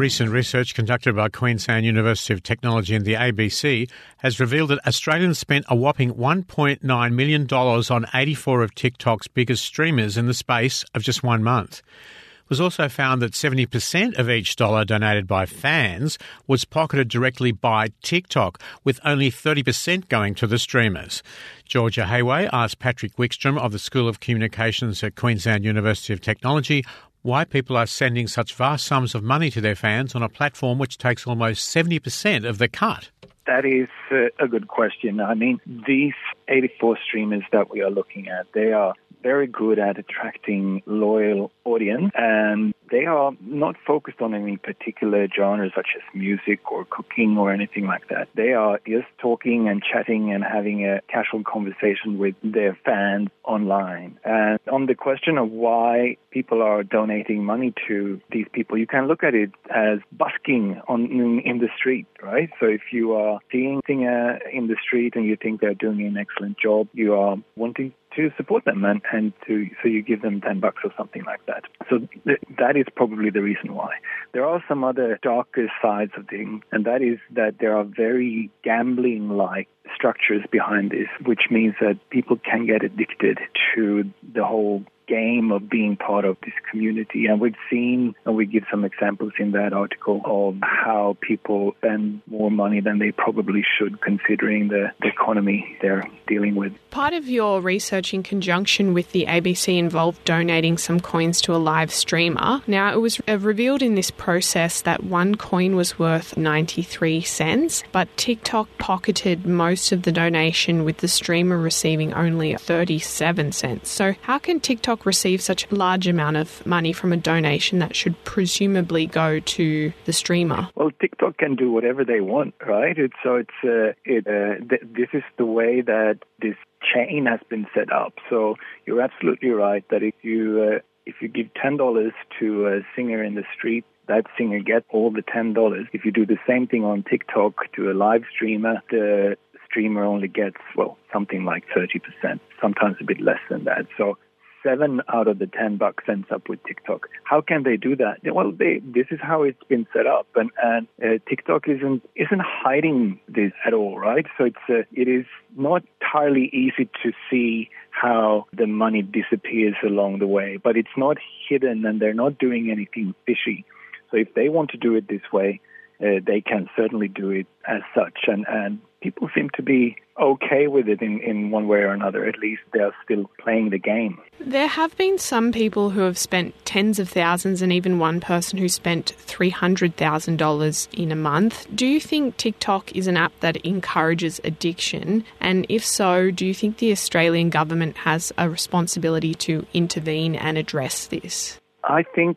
Recent 0.00 0.30
research 0.30 0.74
conducted 0.74 1.14
by 1.14 1.28
Queensland 1.28 1.84
University 1.84 2.32
of 2.32 2.42
Technology 2.42 2.94
and 2.94 3.04
the 3.04 3.16
ABC 3.16 3.86
has 4.16 4.40
revealed 4.40 4.70
that 4.70 4.86
Australians 4.86 5.38
spent 5.38 5.66
a 5.68 5.76
whopping 5.76 6.14
$1.9 6.14 7.12
million 7.12 7.46
on 7.46 8.06
84 8.14 8.62
of 8.62 8.74
TikTok's 8.74 9.28
biggest 9.28 9.62
streamers 9.62 10.16
in 10.16 10.24
the 10.24 10.32
space 10.32 10.86
of 10.94 11.02
just 11.02 11.22
one 11.22 11.42
month. 11.42 11.80
It 11.80 12.48
was 12.48 12.62
also 12.62 12.88
found 12.88 13.20
that 13.20 13.32
70% 13.32 14.18
of 14.18 14.30
each 14.30 14.56
dollar 14.56 14.86
donated 14.86 15.26
by 15.26 15.44
fans 15.44 16.16
was 16.46 16.64
pocketed 16.64 17.08
directly 17.08 17.52
by 17.52 17.88
TikTok, 18.02 18.58
with 18.82 19.00
only 19.04 19.30
30% 19.30 20.08
going 20.08 20.34
to 20.36 20.46
the 20.46 20.58
streamers. 20.58 21.22
Georgia 21.66 22.06
Hayway 22.06 22.48
asked 22.54 22.78
Patrik 22.78 23.16
Wikström 23.16 23.58
of 23.58 23.70
the 23.70 23.78
School 23.78 24.08
of 24.08 24.18
Communications 24.18 25.04
at 25.04 25.14
Queensland 25.14 25.64
University 25.66 26.14
of 26.14 26.22
Technology 26.22 26.84
why 27.22 27.44
people 27.44 27.76
are 27.76 27.86
sending 27.86 28.26
such 28.26 28.54
vast 28.54 28.86
sums 28.86 29.14
of 29.14 29.22
money 29.22 29.50
to 29.50 29.60
their 29.60 29.74
fans 29.74 30.14
on 30.14 30.22
a 30.22 30.28
platform 30.28 30.78
which 30.78 30.98
takes 30.98 31.26
almost 31.26 31.74
70% 31.74 32.48
of 32.48 32.58
the 32.58 32.68
cut. 32.68 33.10
That 33.46 33.64
is 33.64 33.88
uh, 34.10 34.28
a 34.38 34.48
good 34.48 34.68
question. 34.68 35.20
I 35.20 35.34
mean, 35.34 35.60
these 35.86 36.14
84 36.48 36.98
streamers 37.06 37.42
that 37.52 37.70
we 37.70 37.80
are 37.82 37.90
looking 37.90 38.28
at, 38.28 38.46
they 38.54 38.72
are 38.72 38.94
very 39.22 39.46
good 39.46 39.78
at 39.78 39.98
attracting 39.98 40.82
loyal 40.86 41.52
audience 41.64 42.10
and 42.14 42.74
they 42.90 43.04
are 43.06 43.32
not 43.40 43.76
focused 43.86 44.20
on 44.20 44.34
any 44.34 44.56
particular 44.56 45.26
genre 45.34 45.70
such 45.74 45.88
as 45.96 46.02
music 46.14 46.70
or 46.70 46.84
cooking 46.84 47.36
or 47.38 47.52
anything 47.52 47.86
like 47.86 48.08
that. 48.08 48.28
They 48.34 48.52
are 48.52 48.80
just 48.86 49.06
talking 49.18 49.68
and 49.68 49.82
chatting 49.82 50.32
and 50.32 50.44
having 50.44 50.86
a 50.86 51.00
casual 51.08 51.44
conversation 51.44 52.18
with 52.18 52.34
their 52.42 52.78
fans 52.84 53.28
online. 53.44 54.18
And 54.24 54.58
on 54.70 54.86
the 54.86 54.94
question 54.94 55.38
of 55.38 55.50
why 55.50 56.16
people 56.30 56.62
are 56.62 56.82
donating 56.82 57.44
money 57.44 57.74
to 57.88 58.20
these 58.30 58.46
people, 58.52 58.78
you 58.78 58.86
can 58.86 59.06
look 59.06 59.22
at 59.22 59.34
it 59.34 59.50
as 59.70 59.98
busking 60.12 60.80
on 60.88 61.06
in 61.06 61.58
the 61.58 61.68
street, 61.76 62.06
right? 62.22 62.50
So 62.60 62.66
if 62.66 62.82
you 62.92 63.12
are 63.12 63.40
seeing 63.50 63.78
a 63.78 63.86
singer 63.86 64.36
uh, 64.36 64.38
in 64.52 64.66
the 64.66 64.76
street 64.82 65.14
and 65.16 65.24
you 65.24 65.36
think 65.36 65.60
they're 65.60 65.74
doing 65.74 66.06
an 66.06 66.16
excellent 66.16 66.58
job, 66.58 66.88
you 66.92 67.14
are 67.14 67.36
wanting 67.56 67.94
to 68.16 68.30
support 68.36 68.64
them 68.64 68.84
and, 68.84 69.00
and 69.12 69.32
to 69.46 69.68
so 69.82 69.88
you 69.88 70.02
give 70.02 70.22
them 70.22 70.40
10 70.40 70.60
bucks 70.60 70.82
or 70.84 70.92
something 70.96 71.24
like 71.24 71.44
that. 71.46 71.64
So 71.88 71.98
th- 72.24 72.40
that 72.58 72.76
is 72.76 72.86
probably 72.94 73.30
the 73.30 73.42
reason 73.42 73.74
why. 73.74 73.94
There 74.32 74.44
are 74.44 74.62
some 74.68 74.84
other 74.84 75.18
darker 75.22 75.70
sides 75.82 76.12
of 76.16 76.28
things, 76.28 76.62
and 76.72 76.84
that 76.84 77.02
is 77.02 77.18
that 77.34 77.56
there 77.60 77.76
are 77.76 77.84
very 77.84 78.50
gambling 78.62 79.30
like 79.30 79.68
structures 79.94 80.44
behind 80.50 80.90
this, 80.90 81.08
which 81.24 81.42
means 81.50 81.74
that 81.80 81.98
people 82.10 82.36
can 82.38 82.66
get 82.66 82.84
addicted 82.84 83.38
to 83.74 84.04
the 84.34 84.44
whole 84.44 84.84
game 85.10 85.50
of 85.50 85.68
being 85.68 85.96
part 85.96 86.24
of 86.24 86.36
this 86.44 86.54
community. 86.70 87.26
And 87.26 87.40
we've 87.40 87.56
seen, 87.68 88.14
and 88.24 88.36
we 88.36 88.46
give 88.46 88.64
some 88.70 88.84
examples 88.84 89.32
in 89.38 89.50
that 89.52 89.72
article 89.72 90.22
of 90.24 90.56
how 90.62 91.16
people 91.20 91.74
spend 91.78 92.22
more 92.28 92.50
money 92.50 92.80
than 92.80 93.00
they 93.00 93.10
probably 93.10 93.64
should, 93.76 94.00
considering 94.00 94.68
the, 94.68 94.92
the 95.00 95.08
economy 95.08 95.76
they're 95.82 96.08
dealing 96.28 96.54
with. 96.54 96.72
Part 96.90 97.12
of 97.12 97.28
your 97.28 97.60
research 97.60 98.14
in 98.14 98.22
conjunction 98.22 98.94
with 98.94 99.10
the 99.10 99.26
ABC 99.26 99.76
involved 99.76 100.24
donating 100.24 100.78
some 100.78 101.00
coins 101.00 101.40
to 101.42 101.54
a 101.54 101.58
live 101.58 101.92
streamer. 101.92 102.62
Now, 102.66 102.92
it 102.92 103.00
was 103.00 103.20
uh, 103.28 103.38
revealed 103.38 103.82
in 103.82 103.96
this 103.96 104.10
process 104.12 104.82
that 104.82 105.02
one 105.02 105.34
coin 105.34 105.74
was 105.74 105.98
worth 105.98 106.36
93 106.36 107.20
cents, 107.22 107.82
but 107.90 108.08
TikTok 108.16 108.68
pocketed 108.78 109.44
most 109.44 109.90
of 109.90 110.02
the 110.02 110.12
donation 110.12 110.84
with 110.84 110.98
the 110.98 111.08
streamer 111.08 111.58
receiving 111.58 112.14
only 112.14 112.54
37 112.54 113.52
cents. 113.52 113.90
So, 113.90 114.14
how 114.22 114.38
can 114.38 114.60
TikTok 114.60 114.99
Receive 115.04 115.40
such 115.40 115.70
a 115.70 115.74
large 115.74 116.06
amount 116.06 116.36
of 116.36 116.64
money 116.66 116.92
from 116.92 117.12
a 117.12 117.16
donation 117.16 117.78
that 117.78 117.96
should 117.96 118.22
presumably 118.24 119.06
go 119.06 119.40
to 119.40 119.92
the 120.04 120.12
streamer? 120.12 120.68
Well, 120.74 120.90
TikTok 121.00 121.38
can 121.38 121.56
do 121.56 121.70
whatever 121.72 122.04
they 122.04 122.20
want, 122.20 122.54
right? 122.66 122.96
So 123.22 123.36
it's 123.36 123.50
uh, 123.64 123.92
it, 124.04 124.26
uh, 124.26 124.64
th- 124.68 124.82
this 124.82 125.08
is 125.12 125.22
the 125.38 125.46
way 125.46 125.80
that 125.80 126.18
this 126.40 126.56
chain 126.94 127.26
has 127.26 127.40
been 127.48 127.66
set 127.74 127.92
up. 127.92 128.14
So 128.28 128.56
you're 128.86 129.00
absolutely 129.00 129.50
right 129.50 129.84
that 129.90 130.02
if 130.02 130.14
you 130.22 130.74
uh, 130.74 130.78
if 131.06 131.16
you 131.20 131.28
give 131.28 131.52
ten 131.54 131.76
dollars 131.76 132.12
to 132.38 132.66
a 132.66 132.80
singer 132.94 133.22
in 133.22 133.34
the 133.34 133.44
street, 133.56 133.84
that 134.08 134.24
singer 134.36 134.60
gets 134.60 134.86
all 134.90 135.10
the 135.10 135.22
ten 135.22 135.52
dollars. 135.54 135.86
If 135.92 136.04
you 136.04 136.12
do 136.12 136.26
the 136.26 136.38
same 136.46 136.66
thing 136.66 136.84
on 136.84 137.04
TikTok 137.08 137.72
to 137.76 137.90
a 137.90 137.94
live 137.94 138.22
streamer, 138.34 138.82
the 138.90 139.36
streamer 139.66 140.04
only 140.04 140.28
gets 140.28 140.56
well 140.76 140.98
something 141.12 141.44
like 141.44 141.64
thirty 141.74 141.98
percent, 141.98 142.40
sometimes 142.60 142.96
a 143.00 143.04
bit 143.04 143.20
less 143.20 143.40
than 143.48 143.64
that. 143.64 143.86
So 143.96 144.18
seven 144.62 145.00
out 145.12 145.28
of 145.28 145.38
the 145.38 145.46
ten 145.46 145.76
bucks 145.76 146.04
ends 146.08 146.28
up 146.30 146.48
with 146.48 146.62
TikTok. 146.64 147.08
How 147.24 147.40
can 147.40 147.62
they 147.62 147.76
do 147.76 147.96
that? 147.96 148.18
Well, 148.24 148.52
they, 148.52 148.80
this 148.84 149.06
is 149.10 149.18
how 149.22 149.42
it's 149.42 149.62
been 149.68 149.86
set 149.92 150.06
up, 150.06 150.26
and 150.34 150.50
and 150.62 150.86
uh, 151.02 151.18
TikTok 151.28 151.68
isn't 151.68 152.08
isn't 152.16 152.42
hiding 152.42 153.20
this 153.28 153.52
at 153.66 153.74
all, 153.74 153.98
right? 153.98 154.26
So 154.36 154.44
it's 154.44 154.56
uh, 154.68 154.82
it 154.92 155.08
is 155.08 155.26
not 155.56 155.82
entirely 156.00 156.50
easy 156.52 156.88
to 157.02 157.12
see 157.30 157.70
how 157.90 158.46
the 158.52 158.66
money 158.66 159.02
disappears 159.02 159.76
along 159.84 160.18
the 160.18 160.26
way, 160.26 160.58
but 160.62 160.76
it's 160.76 160.96
not 160.96 161.18
hidden, 161.48 161.84
and 161.84 162.00
they're 162.00 162.14
not 162.14 162.38
doing 162.38 162.70
anything 162.70 163.14
fishy. 163.26 163.64
So 164.10 164.16
if 164.16 164.34
they 164.34 164.48
want 164.48 164.70
to 164.70 164.76
do 164.76 164.94
it 164.96 165.08
this 165.08 165.22
way, 165.32 165.60
uh, 166.00 166.20
they 166.26 166.40
can 166.40 166.68
certainly 166.76 167.08
do 167.08 167.30
it 167.30 167.46
as 167.66 167.82
such, 167.94 168.20
and 168.26 168.46
and 168.48 168.80
people 169.00 169.28
seem 169.34 169.50
to 169.56 169.62
be 169.62 169.96
okay 170.20 170.66
with 170.66 170.88
it 170.88 171.00
in, 171.00 171.20
in 171.20 171.50
one 171.50 171.66
way 171.66 171.78
or 171.78 171.92
another. 171.92 172.26
At 172.26 172.38
least 172.38 172.62
they're 172.72 172.94
still 173.04 173.30
playing 173.38 173.70
the 173.70 173.78
game. 173.78 174.18
There 174.38 174.66
have 174.66 174.96
been 174.96 175.18
some 175.18 175.52
people 175.52 175.90
who 175.90 176.00
have 176.02 176.18
spent 176.18 176.54
tens 176.64 176.98
of 176.98 177.08
thousands 177.08 177.62
and 177.62 177.72
even 177.72 177.98
one 177.98 178.20
person 178.20 178.58
who 178.58 178.68
spent 178.68 179.14
$300,000 179.26 180.88
in 180.92 181.12
a 181.12 181.16
month. 181.16 181.66
Do 181.74 181.86
you 181.86 182.00
think 182.00 182.36
TikTok 182.36 182.94
is 182.94 183.06
an 183.06 183.16
app 183.16 183.32
that 183.40 183.56
encourages 183.58 184.40
addiction? 184.44 185.24
And 185.40 185.64
if 185.68 185.84
so, 185.84 186.30
do 186.30 186.46
you 186.46 186.54
think 186.54 186.78
the 186.78 186.92
Australian 186.92 187.50
government 187.50 187.96
has 187.98 188.32
a 188.36 188.50
responsibility 188.50 189.34
to 189.34 189.66
intervene 189.72 190.34
and 190.34 190.58
address 190.58 191.06
this? 191.06 191.58
I 191.84 192.02
think 192.14 192.36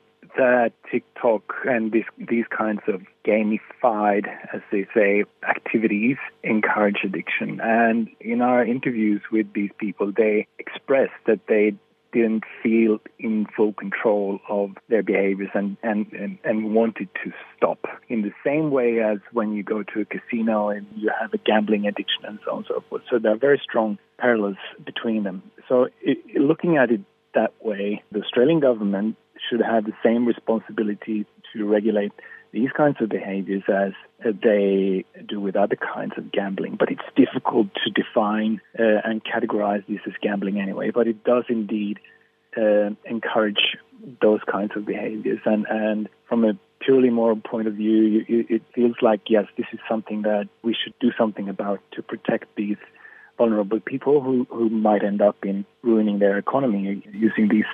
TikTok 0.91 1.53
and 1.65 1.91
this, 1.91 2.05
these 2.17 2.45
kinds 2.55 2.81
of 2.87 3.01
gamified, 3.25 4.27
as 4.53 4.61
they 4.71 4.87
say, 4.93 5.23
activities 5.47 6.17
encourage 6.43 6.97
addiction. 7.03 7.59
And 7.61 8.09
in 8.19 8.41
our 8.41 8.65
interviews 8.65 9.21
with 9.31 9.51
these 9.53 9.71
people, 9.77 10.11
they 10.15 10.47
expressed 10.59 11.13
that 11.25 11.41
they 11.47 11.75
didn't 12.13 12.43
feel 12.61 12.99
in 13.17 13.47
full 13.57 13.73
control 13.73 14.39
of 14.47 14.71
their 14.87 15.01
behaviors 15.01 15.49
and, 15.55 15.75
and, 15.81 16.11
and, 16.13 16.37
and, 16.43 16.73
wanted 16.75 17.09
to 17.23 17.31
stop. 17.57 17.79
In 18.07 18.21
the 18.21 18.31
same 18.45 18.69
way 18.69 18.99
as 18.99 19.17
when 19.31 19.53
you 19.53 19.63
go 19.63 19.81
to 19.81 20.01
a 20.01 20.05
casino 20.05 20.69
and 20.69 20.85
you 20.95 21.11
have 21.19 21.33
a 21.33 21.39
gambling 21.39 21.87
addiction 21.87 22.23
and 22.25 22.39
so 22.45 22.51
on 22.51 22.57
and 22.57 22.65
so 22.67 22.83
forth. 22.87 23.01
So 23.09 23.17
there 23.17 23.33
are 23.33 23.37
very 23.37 23.59
strong 23.63 23.97
parallels 24.19 24.57
between 24.85 25.23
them. 25.23 25.41
So 25.67 25.87
it, 26.01 26.19
looking 26.39 26.77
at 26.77 26.91
it 26.91 27.01
that 27.33 27.53
way, 27.63 28.03
the 28.11 28.21
Australian 28.21 28.59
government 28.59 29.17
should 29.49 29.61
have 29.61 29.85
the 29.85 29.93
same 30.03 30.25
responsibility 30.25 31.25
to 31.53 31.65
regulate 31.65 32.11
these 32.51 32.69
kinds 32.71 32.97
of 33.01 33.09
behaviors 33.09 33.63
as 33.67 33.93
they 34.23 35.05
do 35.27 35.39
with 35.39 35.55
other 35.55 35.75
kinds 35.75 36.13
of 36.17 36.31
gambling. 36.31 36.75
But 36.77 36.91
it's 36.91 37.01
difficult 37.15 37.67
to 37.83 37.89
define 37.89 38.61
uh, 38.77 39.01
and 39.03 39.23
categorize 39.23 39.85
this 39.87 39.99
as 40.05 40.13
gambling 40.21 40.59
anyway. 40.59 40.91
But 40.91 41.07
it 41.07 41.23
does 41.23 41.45
indeed 41.49 41.99
uh, 42.55 42.91
encourage 43.05 43.77
those 44.21 44.41
kinds 44.49 44.71
of 44.75 44.85
behaviors. 44.85 45.39
And, 45.45 45.65
and 45.67 46.09
from 46.29 46.45
a 46.45 46.53
purely 46.79 47.09
moral 47.09 47.37
point 47.37 47.67
of 47.67 47.73
view, 47.73 48.23
it 48.27 48.61
feels 48.75 48.95
like, 49.01 49.21
yes, 49.27 49.45
this 49.57 49.65
is 49.73 49.79
something 49.89 50.21
that 50.23 50.47
we 50.61 50.75
should 50.75 50.93
do 50.99 51.11
something 51.17 51.49
about 51.49 51.79
to 51.93 52.03
protect 52.03 52.55
these 52.55 52.77
vulnerable 53.37 53.79
people 53.79 54.21
who, 54.21 54.45
who 54.49 54.69
might 54.69 55.03
end 55.03 55.21
up 55.21 55.37
in 55.43 55.65
ruining 55.81 56.19
their 56.19 56.37
economy 56.37 57.03
using 57.11 57.47
these 57.49 57.65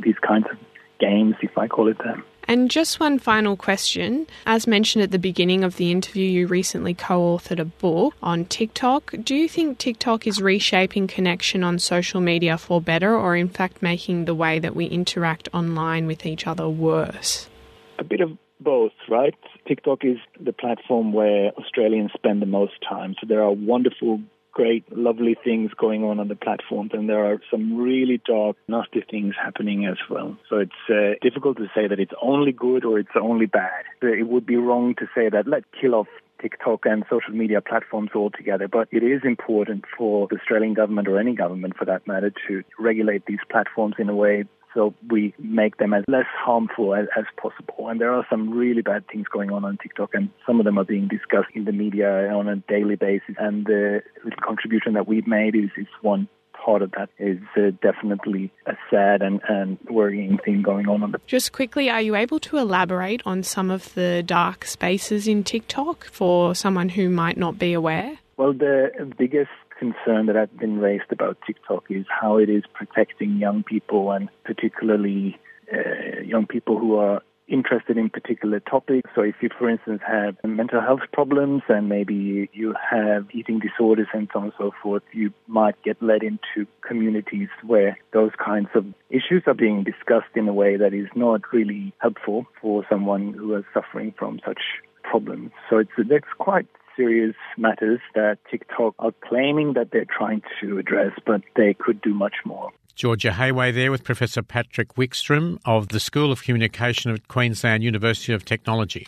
these 0.00 0.14
kinds 0.24 0.46
of 0.50 0.56
games, 0.98 1.34
if 1.42 1.56
I 1.56 1.68
call 1.68 1.88
it 1.88 1.98
that. 1.98 2.18
And 2.48 2.70
just 2.70 2.98
one 2.98 3.18
final 3.18 3.56
question. 3.56 4.26
As 4.46 4.66
mentioned 4.66 5.02
at 5.02 5.10
the 5.10 5.18
beginning 5.18 5.64
of 5.64 5.76
the 5.76 5.90
interview, 5.90 6.24
you 6.24 6.46
recently 6.46 6.94
co 6.94 7.36
authored 7.36 7.58
a 7.58 7.66
book 7.66 8.14
on 8.22 8.46
TikTok. 8.46 9.14
Do 9.22 9.34
you 9.34 9.50
think 9.50 9.76
TikTok 9.76 10.26
is 10.26 10.40
reshaping 10.40 11.08
connection 11.08 11.62
on 11.62 11.78
social 11.78 12.22
media 12.22 12.56
for 12.56 12.80
better, 12.80 13.14
or 13.14 13.36
in 13.36 13.50
fact 13.50 13.82
making 13.82 14.24
the 14.24 14.34
way 14.34 14.58
that 14.58 14.74
we 14.74 14.86
interact 14.86 15.50
online 15.52 16.06
with 16.06 16.24
each 16.24 16.46
other 16.46 16.68
worse? 16.70 17.50
A 17.98 18.04
bit 18.04 18.22
of 18.22 18.30
both, 18.60 18.92
right? 19.10 19.34
TikTok 19.66 20.04
is 20.04 20.16
the 20.40 20.54
platform 20.54 21.12
where 21.12 21.50
Australians 21.58 22.12
spend 22.14 22.40
the 22.40 22.46
most 22.46 22.74
time. 22.88 23.14
So 23.20 23.26
there 23.26 23.42
are 23.42 23.52
wonderful 23.52 24.22
great, 24.58 24.84
lovely 24.90 25.36
things 25.44 25.70
going 25.78 26.02
on 26.02 26.18
on 26.18 26.26
the 26.26 26.34
platforms, 26.34 26.90
and 26.92 27.08
there 27.08 27.24
are 27.24 27.40
some 27.48 27.76
really 27.76 28.20
dark, 28.26 28.56
nasty 28.66 29.04
things 29.08 29.34
happening 29.40 29.86
as 29.86 29.98
well. 30.10 30.36
So 30.50 30.56
it's 30.56 30.82
uh, 30.90 31.14
difficult 31.22 31.58
to 31.58 31.68
say 31.76 31.86
that 31.86 32.00
it's 32.00 32.12
only 32.20 32.50
good 32.50 32.84
or 32.84 32.98
it's 32.98 33.14
only 33.14 33.46
bad. 33.46 33.84
It 34.02 34.26
would 34.26 34.46
be 34.46 34.56
wrong 34.56 34.96
to 34.96 35.06
say 35.14 35.28
that 35.28 35.46
let's 35.46 35.66
kill 35.80 35.94
off 35.94 36.08
TikTok 36.42 36.86
and 36.86 37.04
social 37.08 37.34
media 37.34 37.60
platforms 37.60 38.10
altogether. 38.16 38.66
But 38.66 38.88
it 38.90 39.04
is 39.04 39.20
important 39.22 39.84
for 39.96 40.26
the 40.28 40.38
Australian 40.38 40.74
government 40.74 41.06
or 41.06 41.20
any 41.20 41.36
government 41.36 41.76
for 41.76 41.84
that 41.84 42.06
matter 42.08 42.32
to 42.48 42.64
regulate 42.80 43.26
these 43.26 43.44
platforms 43.48 43.94
in 43.98 44.08
a 44.08 44.14
way 44.14 44.44
so 44.74 44.94
we 45.10 45.34
make 45.38 45.78
them 45.78 45.94
as 45.94 46.04
less 46.08 46.26
harmful 46.36 46.94
as, 46.94 47.06
as, 47.16 47.24
possible. 47.36 47.88
And 47.88 48.00
there 48.00 48.12
are 48.12 48.26
some 48.30 48.50
really 48.50 48.82
bad 48.82 49.06
things 49.08 49.26
going 49.32 49.50
on 49.50 49.64
on 49.64 49.78
TikTok, 49.82 50.10
and 50.14 50.30
some 50.46 50.58
of 50.60 50.64
them 50.64 50.78
are 50.78 50.84
being 50.84 51.08
discussed 51.08 51.50
in 51.54 51.64
the 51.64 51.72
media 51.72 52.28
on 52.32 52.48
a 52.48 52.56
daily 52.56 52.96
basis. 52.96 53.34
And 53.38 53.66
the 53.66 54.02
little 54.24 54.40
contribution 54.44 54.94
that 54.94 55.06
we've 55.06 55.26
made 55.26 55.54
is, 55.54 55.70
is 55.76 55.86
one 56.02 56.28
part 56.52 56.82
of 56.82 56.90
that 56.92 57.08
is 57.18 57.38
uh, 57.56 57.70
definitely 57.80 58.50
a 58.66 58.72
sad 58.90 59.22
and, 59.22 59.40
and 59.48 59.78
worrying 59.88 60.38
thing 60.44 60.62
going 60.62 60.88
on. 60.88 61.02
on 61.02 61.12
the- 61.12 61.20
Just 61.26 61.52
quickly, 61.52 61.88
are 61.88 62.00
you 62.00 62.14
able 62.14 62.40
to 62.40 62.58
elaborate 62.58 63.22
on 63.24 63.42
some 63.42 63.70
of 63.70 63.94
the 63.94 64.22
dark 64.24 64.64
spaces 64.64 65.28
in 65.28 65.44
TikTok 65.44 66.04
for 66.06 66.54
someone 66.54 66.90
who 66.90 67.08
might 67.08 67.36
not 67.36 67.58
be 67.58 67.72
aware? 67.72 68.18
Well, 68.36 68.52
the 68.52 68.90
biggest 69.16 69.50
concern 69.78 70.26
that 70.26 70.36
has 70.36 70.48
been 70.58 70.78
raised 70.78 71.10
about 71.10 71.38
TikTok 71.46 71.84
is 71.90 72.06
how 72.08 72.38
it 72.38 72.48
is 72.48 72.64
protecting 72.74 73.36
young 73.36 73.62
people 73.62 74.10
and 74.10 74.28
particularly 74.44 75.38
uh, 75.72 76.20
young 76.22 76.46
people 76.46 76.78
who 76.78 76.96
are 76.96 77.22
interested 77.48 77.96
in 77.96 78.10
particular 78.10 78.60
topics. 78.60 79.10
So 79.14 79.22
if 79.22 79.36
you, 79.40 79.48
for 79.58 79.68
instance, 79.68 80.00
have 80.06 80.36
mental 80.44 80.80
health 80.80 81.00
problems 81.12 81.62
and 81.68 81.88
maybe 81.88 82.48
you 82.52 82.74
have 82.90 83.26
eating 83.32 83.58
disorders 83.58 84.08
and 84.12 84.28
so 84.32 84.40
on 84.40 84.44
and 84.46 84.52
so 84.58 84.70
forth, 84.82 85.02
you 85.12 85.32
might 85.46 85.82
get 85.82 86.00
led 86.02 86.22
into 86.22 86.68
communities 86.86 87.48
where 87.66 87.98
those 88.12 88.32
kinds 88.44 88.68
of 88.74 88.84
issues 89.10 89.42
are 89.46 89.54
being 89.54 89.82
discussed 89.82 90.34
in 90.34 90.46
a 90.46 90.52
way 90.52 90.76
that 90.76 90.92
is 90.92 91.08
not 91.14 91.40
really 91.52 91.92
helpful 91.98 92.46
for 92.60 92.84
someone 92.88 93.32
who 93.32 93.54
is 93.56 93.64
suffering 93.72 94.12
from 94.18 94.40
such 94.46 94.60
problems. 95.02 95.50
So 95.70 95.78
it's 95.78 95.90
that's 95.96 96.32
quite 96.38 96.66
serious 96.98 97.36
matters 97.56 98.00
that 98.14 98.38
TikTok 98.50 98.94
are 98.98 99.12
claiming 99.26 99.74
that 99.74 99.92
they're 99.92 100.04
trying 100.04 100.42
to 100.60 100.78
address, 100.78 101.12
but 101.24 101.42
they 101.56 101.72
could 101.72 102.02
do 102.02 102.12
much 102.12 102.34
more. 102.44 102.70
Georgia 102.94 103.32
Hayway 103.32 103.70
there 103.70 103.92
with 103.92 104.02
Professor 104.02 104.42
Patrik 104.42 104.94
Wikström 104.96 105.58
of 105.64 105.88
the 105.88 106.00
School 106.00 106.32
of 106.32 106.42
Communication 106.42 107.12
at 107.12 107.28
Queensland 107.28 107.84
University 107.84 108.32
of 108.32 108.44
Technology. 108.44 109.06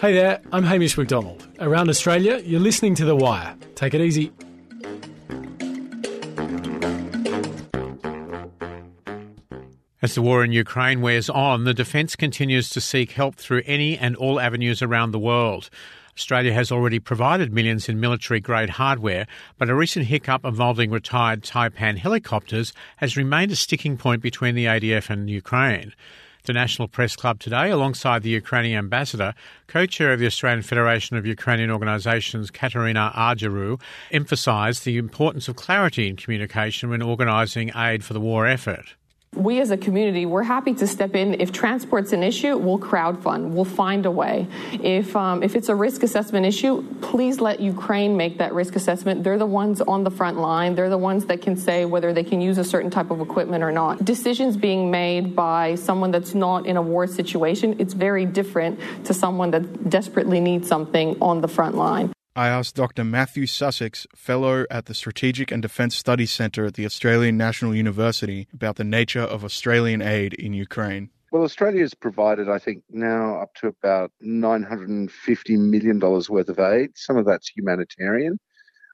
Hey 0.00 0.12
there, 0.12 0.40
I'm 0.52 0.64
Hamish 0.64 0.98
McDonald. 0.98 1.46
Around 1.58 1.88
Australia, 1.88 2.38
you're 2.44 2.60
listening 2.60 2.94
to 2.96 3.04
The 3.04 3.16
Wire. 3.16 3.56
Take 3.76 3.94
it 3.94 4.00
easy. 4.00 4.32
As 10.06 10.14
the 10.14 10.22
war 10.22 10.44
in 10.44 10.52
Ukraine 10.52 11.00
wears 11.00 11.28
on, 11.28 11.64
the 11.64 11.74
defence 11.74 12.14
continues 12.14 12.70
to 12.70 12.80
seek 12.80 13.10
help 13.10 13.34
through 13.34 13.64
any 13.66 13.98
and 13.98 14.14
all 14.14 14.38
avenues 14.38 14.80
around 14.80 15.10
the 15.10 15.18
world. 15.18 15.68
Australia 16.16 16.52
has 16.52 16.70
already 16.70 17.00
provided 17.00 17.52
millions 17.52 17.88
in 17.88 17.98
military 17.98 18.38
grade 18.38 18.70
hardware, 18.70 19.26
but 19.58 19.68
a 19.68 19.74
recent 19.74 20.06
hiccup 20.06 20.44
involving 20.44 20.92
retired 20.92 21.42
Taipan 21.42 21.98
helicopters 21.98 22.72
has 22.98 23.16
remained 23.16 23.50
a 23.50 23.56
sticking 23.56 23.96
point 23.96 24.22
between 24.22 24.54
the 24.54 24.66
ADF 24.66 25.10
and 25.10 25.28
Ukraine. 25.28 25.92
The 26.44 26.52
National 26.52 26.86
Press 26.86 27.16
Club 27.16 27.40
today, 27.40 27.68
alongside 27.70 28.22
the 28.22 28.30
Ukrainian 28.30 28.78
ambassador, 28.78 29.34
co 29.66 29.86
chair 29.86 30.12
of 30.12 30.20
the 30.20 30.26
Australian 30.26 30.62
Federation 30.62 31.16
of 31.16 31.26
Ukrainian 31.26 31.72
Organisations, 31.72 32.52
Kateryna 32.52 33.12
Argyrou, 33.12 33.80
emphasised 34.12 34.84
the 34.84 34.98
importance 34.98 35.48
of 35.48 35.56
clarity 35.56 36.06
in 36.06 36.14
communication 36.14 36.90
when 36.90 37.02
organising 37.02 37.72
aid 37.74 38.04
for 38.04 38.12
the 38.12 38.20
war 38.20 38.46
effort 38.46 38.94
we 39.36 39.60
as 39.60 39.70
a 39.70 39.76
community, 39.76 40.24
we're 40.26 40.42
happy 40.42 40.74
to 40.74 40.86
step 40.86 41.14
in. 41.14 41.40
If 41.40 41.52
transport's 41.52 42.12
an 42.12 42.22
issue, 42.22 42.56
we'll 42.56 42.78
crowdfund. 42.78 43.50
We'll 43.50 43.64
find 43.64 44.06
a 44.06 44.10
way. 44.10 44.48
If 44.72 45.14
um, 45.14 45.42
if 45.42 45.54
it's 45.54 45.68
a 45.68 45.74
risk 45.74 46.02
assessment 46.02 46.46
issue, 46.46 46.82
please 47.00 47.40
let 47.40 47.60
Ukraine 47.60 48.16
make 48.16 48.38
that 48.38 48.54
risk 48.54 48.76
assessment. 48.76 49.22
They're 49.22 49.38
the 49.38 49.46
ones 49.46 49.80
on 49.82 50.04
the 50.04 50.10
front 50.10 50.38
line. 50.38 50.74
They're 50.74 50.90
the 50.90 50.98
ones 50.98 51.26
that 51.26 51.42
can 51.42 51.56
say 51.56 51.84
whether 51.84 52.12
they 52.12 52.24
can 52.24 52.40
use 52.40 52.58
a 52.58 52.64
certain 52.64 52.90
type 52.90 53.10
of 53.10 53.20
equipment 53.20 53.62
or 53.62 53.70
not. 53.70 54.04
Decisions 54.04 54.56
being 54.56 54.90
made 54.90 55.36
by 55.36 55.74
someone 55.74 56.10
that's 56.10 56.34
not 56.34 56.66
in 56.66 56.76
a 56.76 56.82
war 56.82 57.06
situation, 57.06 57.76
it's 57.78 57.92
very 57.92 58.24
different 58.24 58.80
to 59.04 59.12
someone 59.12 59.50
that 59.50 59.90
desperately 59.90 60.40
needs 60.40 60.66
something 60.66 61.16
on 61.20 61.40
the 61.40 61.48
front 61.48 61.76
line. 61.76 62.15
I 62.36 62.48
asked 62.48 62.76
Dr. 62.76 63.02
Matthew 63.02 63.46
Sussex, 63.46 64.06
Fellow 64.14 64.66
at 64.70 64.84
the 64.84 64.92
Strategic 64.92 65.50
and 65.50 65.62
Defence 65.62 65.96
Studies 65.96 66.30
Centre 66.30 66.66
at 66.66 66.74
the 66.74 66.84
Australian 66.84 67.38
National 67.38 67.74
University, 67.74 68.46
about 68.52 68.76
the 68.76 68.84
nature 68.84 69.22
of 69.22 69.42
Australian 69.42 70.02
aid 70.02 70.34
in 70.34 70.52
Ukraine. 70.52 71.08
Well, 71.32 71.44
Australia 71.44 71.80
has 71.80 71.94
provided, 71.94 72.50
I 72.50 72.58
think, 72.58 72.84
now 72.90 73.40
up 73.40 73.54
to 73.54 73.68
about 73.68 74.12
$950 74.22 75.08
million 75.58 75.98
worth 75.98 76.50
of 76.50 76.58
aid. 76.58 76.90
Some 76.94 77.16
of 77.16 77.24
that's 77.24 77.48
humanitarian, 77.48 78.38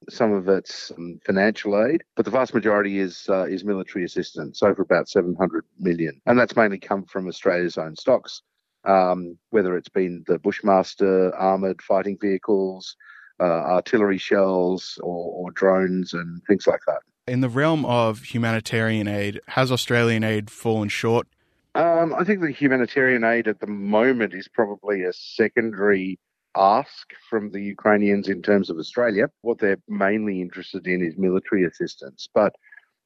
some 0.09 0.33
of 0.33 0.49
it's 0.49 0.93
um, 0.97 1.19
financial 1.27 1.85
aid, 1.85 2.05
but 2.15 2.25
the 2.25 2.31
vast 2.31 2.55
majority 2.55 3.01
is 3.01 3.27
uh, 3.29 3.47
is 3.47 3.65
military 3.65 4.05
assistance, 4.05 4.63
over 4.63 4.83
about 4.83 5.09
700 5.09 5.65
million, 5.81 6.21
and 6.27 6.39
that's 6.39 6.55
mainly 6.55 6.79
come 6.79 7.07
from 7.07 7.27
Australia's 7.27 7.77
own 7.77 7.97
stocks. 7.97 8.43
Um, 8.85 9.37
whether 9.51 9.77
it's 9.77 9.89
been 9.89 10.23
the 10.29 10.39
Bushmaster 10.39 11.35
armoured 11.35 11.83
fighting 11.83 12.19
vehicles, 12.21 12.97
uh, 13.43 13.75
artillery 13.77 14.19
shells, 14.19 14.99
or, 15.03 15.33
or 15.33 15.51
drones, 15.51 16.15
and 16.15 16.41
things 16.45 16.67
like 16.67 16.81
that. 16.87 17.01
In 17.27 17.41
the 17.41 17.49
realm 17.49 17.85
of 17.85 18.23
humanitarian 18.23 19.09
aid, 19.09 19.41
has 19.49 19.73
Australian 19.73 20.23
aid 20.25 20.51
fallen 20.51 20.89
short? 20.89 21.27
Um, 21.75 22.15
I 22.15 22.25
think 22.25 22.41
the 22.41 22.51
humanitarian 22.51 23.25
aid 23.25 23.49
at 23.49 23.61
the 23.61 23.67
moment 23.67 24.35
is 24.35 24.49
probably 24.49 25.03
a 25.03 25.13
secondary 25.13 26.19
ask 26.57 27.13
from 27.31 27.51
the 27.51 27.63
Ukrainians 27.63 28.29
in 28.29 28.43
terms 28.43 28.69
of 28.71 28.77
Australia. 28.79 29.31
What 29.41 29.59
they're 29.59 29.81
mainly 29.89 30.41
interested 30.41 30.87
in 30.87 31.03
is 31.03 31.17
military 31.17 31.65
assistance. 31.65 32.29
But 32.33 32.55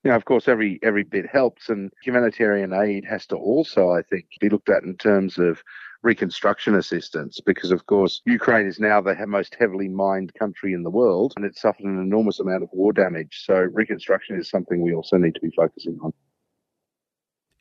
you 0.02 0.10
know, 0.10 0.16
of 0.16 0.24
course, 0.24 0.48
every 0.48 0.78
every 0.82 1.04
bit 1.04 1.26
helps, 1.26 1.68
and 1.68 1.92
humanitarian 2.02 2.72
aid 2.72 3.04
has 3.04 3.26
to 3.26 3.36
also, 3.36 3.90
I 3.90 4.02
think, 4.02 4.26
be 4.40 4.48
looked 4.48 4.68
at 4.68 4.82
in 4.82 4.96
terms 4.96 5.38
of 5.38 5.62
reconstruction 6.06 6.76
assistance 6.76 7.40
because, 7.44 7.72
of 7.72 7.84
course, 7.86 8.22
Ukraine 8.24 8.66
is 8.66 8.78
now 8.78 9.00
the 9.00 9.14
most 9.26 9.56
heavily 9.58 9.88
mined 9.88 10.32
country 10.34 10.72
in 10.72 10.84
the 10.84 10.90
world 10.90 11.34
and 11.36 11.44
it's 11.44 11.60
suffered 11.60 11.84
an 11.84 12.00
enormous 12.00 12.38
amount 12.38 12.62
of 12.62 12.68
war 12.72 12.92
damage. 12.92 13.42
So, 13.44 13.54
reconstruction 13.54 14.38
is 14.38 14.48
something 14.48 14.80
we 14.80 14.94
also 14.94 15.16
need 15.16 15.34
to 15.34 15.40
be 15.40 15.50
focusing 15.54 15.98
on. 16.02 16.12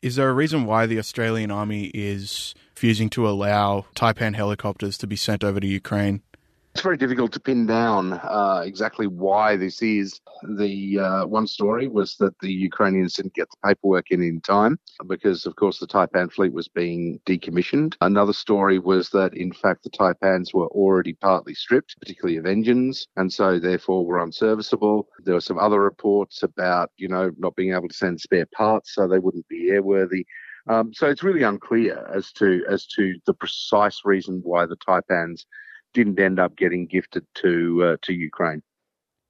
Is 0.00 0.14
there 0.14 0.30
a 0.30 0.32
reason 0.32 0.66
why 0.66 0.86
the 0.86 0.98
Australian 1.00 1.50
Army 1.50 1.90
is 1.92 2.54
refusing 2.76 3.10
to 3.10 3.28
allow 3.28 3.86
Taipan 3.96 4.36
helicopters 4.36 4.96
to 4.98 5.06
be 5.08 5.16
sent 5.16 5.42
over 5.42 5.58
to 5.58 5.66
Ukraine? 5.66 6.22
It's 6.76 6.82
very 6.82 6.98
difficult 6.98 7.32
to 7.32 7.40
pin 7.40 7.64
down 7.64 8.12
uh, 8.12 8.62
exactly 8.62 9.06
why 9.06 9.56
this 9.56 9.80
is. 9.80 10.20
The 10.58 10.98
uh, 10.98 11.26
one 11.26 11.46
story 11.46 11.88
was 11.88 12.16
that 12.18 12.38
the 12.40 12.52
Ukrainians 12.52 13.14
didn't 13.14 13.32
get 13.32 13.48
the 13.50 13.56
paperwork 13.66 14.10
in 14.10 14.22
in 14.22 14.42
time 14.42 14.78
because, 15.06 15.46
of 15.46 15.56
course, 15.56 15.78
the 15.78 15.86
Taipan 15.86 16.30
fleet 16.30 16.52
was 16.52 16.68
being 16.68 17.18
decommissioned. 17.24 17.94
Another 18.02 18.34
story 18.34 18.78
was 18.78 19.08
that, 19.08 19.32
in 19.32 19.54
fact, 19.54 19.84
the 19.84 19.90
Taipans 19.90 20.52
were 20.52 20.66
already 20.66 21.14
partly 21.14 21.54
stripped, 21.54 21.98
particularly 21.98 22.36
of 22.36 22.44
engines, 22.44 23.08
and 23.16 23.32
so 23.32 23.58
therefore 23.58 24.04
were 24.04 24.20
unserviceable. 24.20 25.08
There 25.24 25.32
were 25.36 25.40
some 25.40 25.58
other 25.58 25.80
reports 25.80 26.42
about, 26.42 26.90
you 26.98 27.08
know, 27.08 27.30
not 27.38 27.56
being 27.56 27.72
able 27.72 27.88
to 27.88 27.94
send 27.94 28.20
spare 28.20 28.48
parts 28.54 28.94
so 28.94 29.08
they 29.08 29.18
wouldn't 29.18 29.48
be 29.48 29.70
airworthy. 29.70 30.26
Um, 30.68 30.92
so 30.92 31.08
it's 31.08 31.22
really 31.22 31.42
unclear 31.42 32.06
as 32.14 32.32
to 32.32 32.66
as 32.68 32.86
to 32.96 33.14
the 33.24 33.32
precise 33.32 34.02
reason 34.04 34.42
why 34.44 34.66
the 34.66 34.76
Taipans 34.76 35.46
didn't 35.94 36.18
end 36.20 36.38
up 36.38 36.56
getting 36.56 36.86
gifted 36.86 37.24
to 37.34 37.84
uh, 37.84 37.96
to 38.02 38.12
Ukraine. 38.12 38.62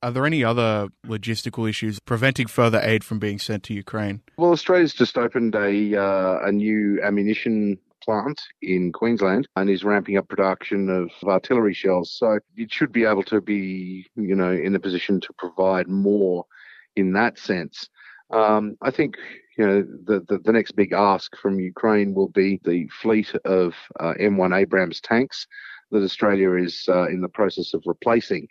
Are 0.03 0.11
there 0.11 0.27
any 0.27 0.45
other 0.45 0.89
logistical 1.07 1.69
issues 1.69 1.99
preventing 2.01 2.47
further 2.47 2.81
aid 2.83 3.03
from 3.03 3.19
being 3.19 3.39
sent 3.39 3.63
to 3.65 3.75
Ukraine? 3.75 4.23
Well, 4.37 4.53
Australia's 4.53 4.93
just 4.93 5.17
opened 5.17 5.55
a 5.55 5.97
uh, 5.97 6.39
a 6.45 6.53
new 6.53 7.01
ammunition 7.03 7.79
plant 8.05 8.41
in 8.63 8.93
Queensland 8.93 9.49
and 9.57 9.69
is 9.69 9.85
ramping 9.85 10.17
up 10.17 10.29
production 10.29 10.89
of 10.89 11.11
artillery 11.29 11.75
shells. 11.75 12.13
So 12.13 12.39
it 12.57 12.73
should 12.73 12.93
be 12.93 13.05
able 13.05 13.25
to 13.25 13.41
be, 13.41 14.07
you 14.15 14.37
know, 14.37 14.53
in 14.53 14.75
a 14.75 14.81
position 14.81 15.21
to 15.23 15.33
provide 15.33 15.89
more 15.89 16.47
in 16.95 17.13
that 17.15 17.39
sense. 17.39 17.89
Um, 18.31 18.77
I 18.83 18.91
think 18.91 19.17
you 19.57 19.67
know 19.67 19.83
the, 19.83 20.21
the, 20.29 20.39
the 20.39 20.53
next 20.53 20.73
big 20.73 20.93
ask 20.93 21.37
from 21.37 21.61
Ukraine 21.61 22.15
will 22.15 22.29
be 22.29 22.61
the 22.65 22.89
fleet 22.89 23.33
of 23.45 23.75
uh, 24.01 24.15
M1 24.21 24.57
Abrams 24.57 25.01
tanks 25.01 25.47
that 25.91 26.03
Australia 26.03 26.55
is 26.55 26.85
uh, 26.89 27.09
in 27.09 27.21
the 27.21 27.29
process 27.29 27.75
of 27.75 27.83
replacing. 27.87 28.49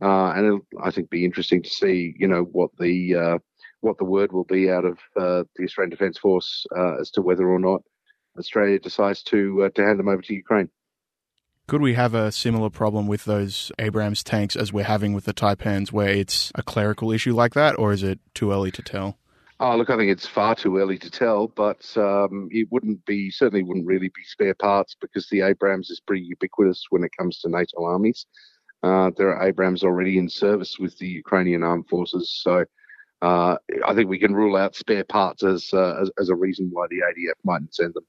Uh, 0.00 0.30
and 0.32 0.46
it'll, 0.46 0.66
I 0.82 0.90
think, 0.90 1.08
be 1.08 1.24
interesting 1.24 1.62
to 1.62 1.70
see, 1.70 2.14
you 2.18 2.28
know, 2.28 2.42
what 2.42 2.70
the 2.78 3.14
uh, 3.14 3.38
what 3.80 3.98
the 3.98 4.04
word 4.04 4.32
will 4.32 4.44
be 4.44 4.70
out 4.70 4.84
of 4.84 4.98
uh, 5.16 5.44
the 5.56 5.64
Australian 5.64 5.90
Defence 5.90 6.18
Force 6.18 6.66
uh, 6.76 7.00
as 7.00 7.10
to 7.12 7.22
whether 7.22 7.48
or 7.48 7.58
not 7.58 7.82
Australia 8.38 8.78
decides 8.78 9.22
to 9.24 9.64
uh, 9.64 9.68
to 9.70 9.82
hand 9.82 9.98
them 9.98 10.08
over 10.08 10.22
to 10.22 10.34
Ukraine. 10.34 10.68
Could 11.66 11.80
we 11.80 11.94
have 11.94 12.14
a 12.14 12.30
similar 12.30 12.70
problem 12.70 13.08
with 13.08 13.24
those 13.24 13.72
Abrams 13.78 14.22
tanks 14.22 14.54
as 14.54 14.72
we're 14.72 14.84
having 14.84 15.14
with 15.14 15.24
the 15.24 15.34
Taipans, 15.34 15.90
where 15.90 16.10
it's 16.10 16.52
a 16.54 16.62
clerical 16.62 17.10
issue 17.10 17.34
like 17.34 17.54
that, 17.54 17.76
or 17.76 17.92
is 17.92 18.04
it 18.04 18.20
too 18.34 18.52
early 18.52 18.70
to 18.70 18.82
tell? 18.82 19.18
Oh, 19.58 19.74
look, 19.74 19.88
I 19.88 19.96
think 19.96 20.10
it's 20.10 20.26
far 20.26 20.54
too 20.54 20.76
early 20.76 20.98
to 20.98 21.10
tell, 21.10 21.48
but 21.48 21.90
um, 21.96 22.48
it 22.50 22.68
wouldn't 22.70 23.04
be, 23.06 23.30
certainly 23.30 23.62
wouldn't 23.62 23.86
really 23.86 24.10
be 24.14 24.22
spare 24.22 24.54
parts 24.54 24.94
because 25.00 25.28
the 25.30 25.40
Abrams 25.40 25.88
is 25.88 25.98
pretty 25.98 26.24
ubiquitous 26.24 26.84
when 26.90 27.02
it 27.04 27.16
comes 27.18 27.38
to 27.40 27.48
NATO 27.48 27.84
armies. 27.84 28.26
Uh, 28.82 29.10
there 29.16 29.34
are 29.34 29.48
Abrams 29.48 29.82
already 29.82 30.18
in 30.18 30.28
service 30.28 30.78
with 30.78 30.98
the 30.98 31.08
Ukrainian 31.08 31.62
armed 31.62 31.88
forces, 31.88 32.30
so 32.42 32.66
uh, 33.22 33.56
I 33.86 33.94
think 33.94 34.10
we 34.10 34.18
can 34.18 34.34
rule 34.34 34.56
out 34.56 34.76
spare 34.76 35.04
parts 35.04 35.42
as, 35.42 35.70
uh, 35.72 36.02
as, 36.02 36.10
as 36.20 36.28
a 36.28 36.34
reason 36.34 36.68
why 36.70 36.86
the 36.90 36.96
ADF 36.96 37.34
mightn't 37.42 37.74
send 37.74 37.94
them. 37.94 38.04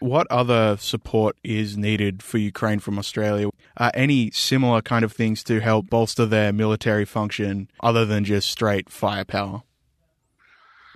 What 0.00 0.26
other 0.30 0.78
support 0.78 1.36
is 1.44 1.76
needed 1.76 2.22
for 2.22 2.38
Ukraine 2.38 2.78
from 2.78 2.98
Australia? 2.98 3.50
Uh, 3.76 3.90
any 3.92 4.30
similar 4.30 4.80
kind 4.80 5.04
of 5.04 5.12
things 5.12 5.44
to 5.44 5.60
help 5.60 5.90
bolster 5.90 6.24
their 6.24 6.54
military 6.54 7.04
function 7.04 7.70
other 7.80 8.04
than 8.06 8.24
just 8.24 8.50
straight 8.50 8.88
firepower? 8.88 9.62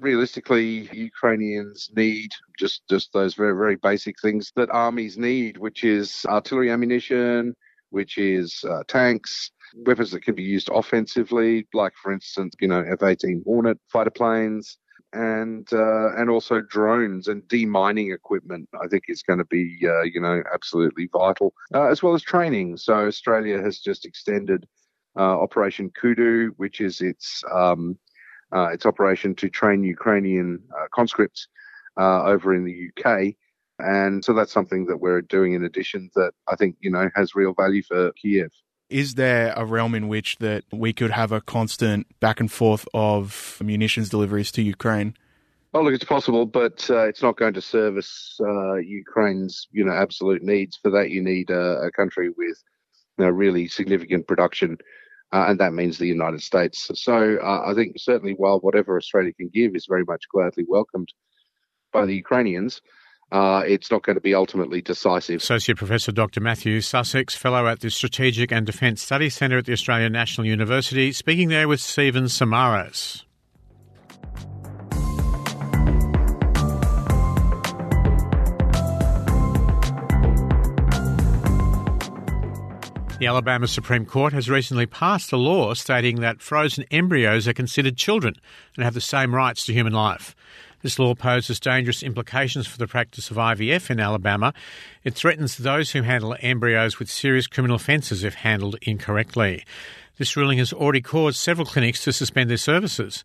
Realistically, 0.00 0.88
Ukrainians 0.92 1.90
need 1.94 2.30
just 2.58 2.82
just 2.88 3.12
those 3.12 3.34
very 3.34 3.54
very 3.54 3.76
basic 3.76 4.16
things 4.20 4.52
that 4.56 4.70
armies 4.70 5.18
need, 5.18 5.58
which 5.58 5.84
is 5.84 6.24
artillery 6.28 6.70
ammunition, 6.70 7.54
which 7.90 8.18
is 8.18 8.64
uh, 8.68 8.82
tanks, 8.88 9.50
weapons 9.86 10.10
that 10.10 10.22
can 10.22 10.34
be 10.34 10.42
used 10.42 10.68
offensively, 10.72 11.66
like 11.74 11.92
for 12.02 12.12
instance, 12.12 12.54
you 12.60 12.68
know, 12.68 12.80
F-18 12.80 13.44
Hornet 13.44 13.78
fighter 13.88 14.10
planes. 14.10 14.78
And 15.14 15.66
uh, 15.72 16.14
and 16.16 16.28
also 16.28 16.60
drones 16.60 17.28
and 17.28 17.42
demining 17.44 18.14
equipment, 18.14 18.68
I 18.78 18.88
think 18.88 19.04
is 19.08 19.22
going 19.22 19.38
to 19.38 19.46
be 19.46 19.78
uh, 19.82 20.02
you 20.02 20.20
know 20.20 20.42
absolutely 20.52 21.08
vital, 21.10 21.54
uh, 21.74 21.86
as 21.86 22.02
well 22.02 22.14
as 22.14 22.20
training. 22.20 22.76
So 22.76 23.06
Australia 23.06 23.58
has 23.62 23.78
just 23.78 24.04
extended 24.04 24.66
uh, 25.16 25.40
Operation 25.40 25.90
Kudu, 25.98 26.50
which 26.58 26.82
is 26.82 27.00
its 27.00 27.42
um, 27.50 27.98
its 28.52 28.86
operation 28.86 29.34
to 29.36 29.48
train 29.48 29.82
Ukrainian 29.84 30.62
uh, 30.76 30.86
conscripts 30.94 31.48
uh, 31.98 32.24
over 32.24 32.54
in 32.54 32.64
the 32.64 32.90
UK. 32.90 33.34
And 33.78 34.24
so 34.24 34.32
that's 34.32 34.52
something 34.52 34.86
that 34.86 34.98
we're 34.98 35.22
doing 35.22 35.52
in 35.52 35.64
addition 35.64 36.10
that 36.14 36.32
I 36.48 36.56
think, 36.56 36.76
you 36.80 36.90
know, 36.90 37.08
has 37.14 37.34
real 37.34 37.54
value 37.54 37.82
for 37.82 38.12
Kiev. 38.12 38.50
Is 38.90 39.14
there 39.14 39.52
a 39.56 39.64
realm 39.64 39.94
in 39.94 40.08
which 40.08 40.38
that 40.38 40.64
we 40.72 40.92
could 40.92 41.10
have 41.10 41.30
a 41.30 41.40
constant 41.40 42.06
back 42.20 42.40
and 42.40 42.50
forth 42.50 42.88
of 42.94 43.60
munitions 43.62 44.08
deliveries 44.08 44.50
to 44.52 44.62
Ukraine? 44.62 45.14
Oh, 45.74 45.82
look, 45.82 45.92
it's 45.92 46.04
possible, 46.04 46.46
but 46.46 46.88
uh, 46.88 47.06
it's 47.06 47.22
not 47.22 47.36
going 47.36 47.52
to 47.52 47.60
service 47.60 48.40
uh, 48.40 48.76
Ukraine's, 48.76 49.68
you 49.70 49.84
know, 49.84 49.92
absolute 49.92 50.42
needs. 50.42 50.78
For 50.82 50.90
that, 50.92 51.10
you 51.10 51.22
need 51.22 51.50
uh, 51.50 51.82
a 51.82 51.90
country 51.90 52.30
with, 52.30 52.62
you 53.18 53.26
know, 53.26 53.30
really 53.30 53.68
significant 53.68 54.26
production 54.26 54.78
uh, 55.32 55.46
and 55.48 55.60
that 55.60 55.72
means 55.72 55.98
the 55.98 56.06
United 56.06 56.42
States. 56.42 56.90
So 56.94 57.38
uh, 57.42 57.62
I 57.66 57.74
think 57.74 57.96
certainly 57.98 58.32
while 58.32 58.60
whatever 58.60 58.96
Australia 58.96 59.32
can 59.32 59.50
give 59.52 59.74
is 59.74 59.86
very 59.86 60.04
much 60.04 60.24
gladly 60.32 60.64
welcomed 60.66 61.12
by 61.92 62.06
the 62.06 62.14
Ukrainians, 62.14 62.80
uh, 63.30 63.62
it's 63.66 63.90
not 63.90 64.02
going 64.02 64.16
to 64.16 64.22
be 64.22 64.34
ultimately 64.34 64.80
decisive. 64.80 65.42
Associate 65.42 65.76
Professor 65.76 66.12
Dr. 66.12 66.40
Matthew 66.40 66.80
Sussex, 66.80 67.36
Fellow 67.36 67.66
at 67.66 67.80
the 67.80 67.90
Strategic 67.90 68.50
and 68.50 68.64
Defence 68.64 69.02
Studies 69.02 69.34
Centre 69.34 69.58
at 69.58 69.66
the 69.66 69.72
Australian 69.72 70.12
National 70.12 70.46
University, 70.46 71.12
speaking 71.12 71.48
there 71.48 71.68
with 71.68 71.80
Stephen 71.80 72.24
Samaras. 72.24 73.24
The 83.18 83.26
Alabama 83.26 83.66
Supreme 83.66 84.06
Court 84.06 84.32
has 84.32 84.48
recently 84.48 84.86
passed 84.86 85.32
a 85.32 85.36
law 85.36 85.74
stating 85.74 86.20
that 86.20 86.40
frozen 86.40 86.84
embryos 86.92 87.48
are 87.48 87.52
considered 87.52 87.96
children 87.96 88.36
and 88.76 88.84
have 88.84 88.94
the 88.94 89.00
same 89.00 89.34
rights 89.34 89.66
to 89.66 89.72
human 89.72 89.92
life. 89.92 90.36
This 90.82 91.00
law 91.00 91.16
poses 91.16 91.58
dangerous 91.58 92.04
implications 92.04 92.68
for 92.68 92.78
the 92.78 92.86
practice 92.86 93.28
of 93.28 93.36
IVF 93.36 93.90
in 93.90 93.98
Alabama. 93.98 94.54
It 95.02 95.14
threatens 95.14 95.56
those 95.56 95.90
who 95.90 96.02
handle 96.02 96.36
embryos 96.40 97.00
with 97.00 97.10
serious 97.10 97.48
criminal 97.48 97.74
offences 97.74 98.22
if 98.22 98.34
handled 98.34 98.76
incorrectly. 98.82 99.64
This 100.16 100.36
ruling 100.36 100.58
has 100.58 100.72
already 100.72 101.00
caused 101.00 101.38
several 101.38 101.66
clinics 101.66 102.04
to 102.04 102.12
suspend 102.12 102.50
their 102.50 102.56
services. 102.56 103.24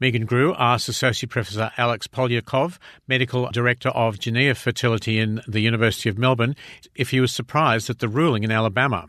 Megan 0.00 0.26
Grew 0.26 0.52
asked 0.58 0.88
Associate 0.88 1.30
Professor 1.30 1.70
Alex 1.76 2.08
Polyakov, 2.08 2.78
Medical 3.06 3.48
Director 3.52 3.90
of 3.90 4.18
Genea 4.18 4.56
Fertility 4.56 5.20
in 5.20 5.40
the 5.46 5.60
University 5.60 6.08
of 6.08 6.18
Melbourne, 6.18 6.56
if 6.96 7.10
he 7.10 7.20
was 7.20 7.32
surprised 7.32 7.88
at 7.88 8.00
the 8.00 8.08
ruling 8.08 8.42
in 8.42 8.50
Alabama. 8.50 9.06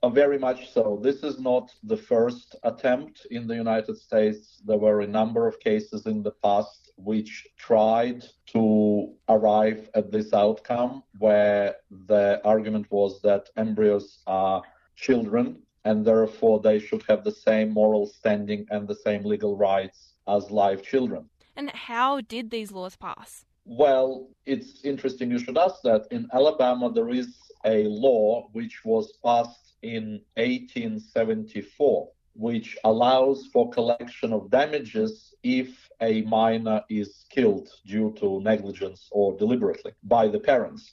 Uh, 0.00 0.08
very 0.08 0.38
much 0.38 0.72
so. 0.72 0.98
This 1.02 1.24
is 1.24 1.40
not 1.40 1.72
the 1.82 1.96
first 1.96 2.54
attempt 2.62 3.26
in 3.32 3.48
the 3.48 3.56
United 3.56 3.96
States. 3.96 4.62
There 4.64 4.78
were 4.78 5.00
a 5.00 5.06
number 5.06 5.48
of 5.48 5.58
cases 5.58 6.06
in 6.06 6.22
the 6.22 6.30
past 6.30 6.92
which 6.96 7.48
tried 7.56 8.24
to 8.46 9.12
arrive 9.28 9.90
at 9.94 10.12
this 10.12 10.32
outcome 10.32 11.02
where 11.18 11.76
the 12.06 12.40
argument 12.44 12.86
was 12.90 13.20
that 13.22 13.48
embryos 13.56 14.22
are 14.26 14.62
children 14.94 15.62
and 15.84 16.04
therefore 16.04 16.60
they 16.60 16.78
should 16.78 17.02
have 17.08 17.24
the 17.24 17.32
same 17.32 17.70
moral 17.70 18.06
standing 18.06 18.66
and 18.70 18.86
the 18.86 18.94
same 18.94 19.24
legal 19.24 19.56
rights 19.56 20.14
as 20.28 20.50
live 20.50 20.82
children. 20.82 21.28
And 21.56 21.70
how 21.70 22.20
did 22.20 22.50
these 22.50 22.70
laws 22.70 22.94
pass? 22.94 23.44
Well, 23.70 24.30
it's 24.46 24.82
interesting 24.82 25.30
you 25.30 25.38
should 25.38 25.58
ask 25.58 25.82
that. 25.84 26.06
In 26.10 26.26
Alabama, 26.32 26.90
there 26.90 27.10
is 27.10 27.36
a 27.66 27.84
law 27.84 28.48
which 28.52 28.82
was 28.82 29.12
passed 29.22 29.74
in 29.82 30.22
1874, 30.36 32.08
which 32.32 32.78
allows 32.84 33.46
for 33.52 33.68
collection 33.68 34.32
of 34.32 34.50
damages 34.50 35.34
if 35.42 35.90
a 36.00 36.22
minor 36.22 36.82
is 36.88 37.26
killed 37.28 37.68
due 37.84 38.14
to 38.18 38.40
negligence 38.40 39.06
or 39.12 39.36
deliberately 39.36 39.92
by 40.02 40.28
the 40.28 40.40
parents. 40.40 40.90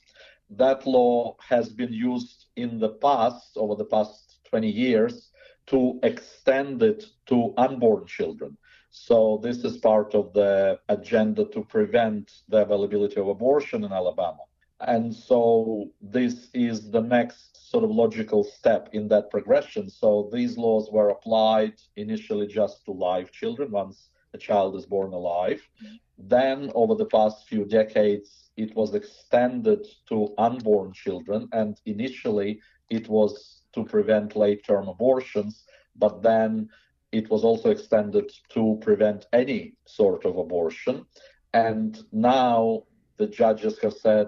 That 0.49 0.85
law 0.85 1.37
has 1.39 1.69
been 1.69 1.93
used 1.93 2.47
in 2.57 2.77
the 2.77 2.89
past, 2.89 3.55
over 3.55 3.75
the 3.75 3.85
past 3.85 4.41
20 4.49 4.69
years, 4.69 5.31
to 5.67 5.97
extend 6.03 6.83
it 6.83 7.05
to 7.27 7.53
unborn 7.55 8.05
children. 8.05 8.57
So 8.97 9.39
this 9.43 9.65
is 9.65 9.77
part 9.77 10.15
of 10.15 10.31
the 10.31 10.79
agenda 10.87 11.43
to 11.53 11.65
prevent 11.65 12.31
the 12.47 12.61
availability 12.61 13.19
of 13.19 13.27
abortion 13.27 13.83
in 13.83 13.91
Alabama. 13.91 14.43
And 14.79 15.13
so 15.13 15.91
this 16.01 16.47
is 16.53 16.89
the 16.91 17.01
next 17.01 17.69
sort 17.69 17.83
of 17.83 17.91
logical 17.91 18.45
step 18.45 18.89
in 18.93 19.09
that 19.09 19.29
progression. 19.29 19.89
So 19.89 20.29
these 20.31 20.57
laws 20.57 20.89
were 20.91 21.09
applied 21.09 21.73
initially 21.97 22.47
just 22.47 22.85
to 22.85 22.91
live 22.91 23.33
children 23.33 23.69
once 23.69 24.09
a 24.33 24.37
child 24.37 24.77
is 24.77 24.85
born 24.85 25.11
alive. 25.11 25.61
Mm-hmm. 25.83 25.95
Then 26.17 26.71
over 26.73 26.95
the 26.95 27.11
past 27.17 27.49
few 27.49 27.65
decades, 27.65 28.49
it 28.55 28.73
was 28.77 28.95
extended 28.95 29.85
to 30.07 30.33
unborn 30.37 30.93
children. 30.93 31.49
And 31.51 31.79
initially 31.85 32.61
it 32.89 33.09
was 33.09 33.61
to 33.73 33.83
prevent 33.83 34.37
late 34.37 34.63
term 34.63 34.87
abortions, 34.87 35.65
but 35.97 36.23
then 36.23 36.69
it 37.15 37.29
was 37.29 37.43
also 37.45 37.69
extended 37.69 38.29
to 38.49 38.77
prevent 38.81 39.25
any 39.31 39.73
sort 39.85 40.25
of 40.25 40.37
abortion. 40.37 41.05
And 41.53 41.97
now 42.11 42.83
the 43.15 43.27
judges 43.27 43.79
have 43.79 43.93
said 43.93 44.27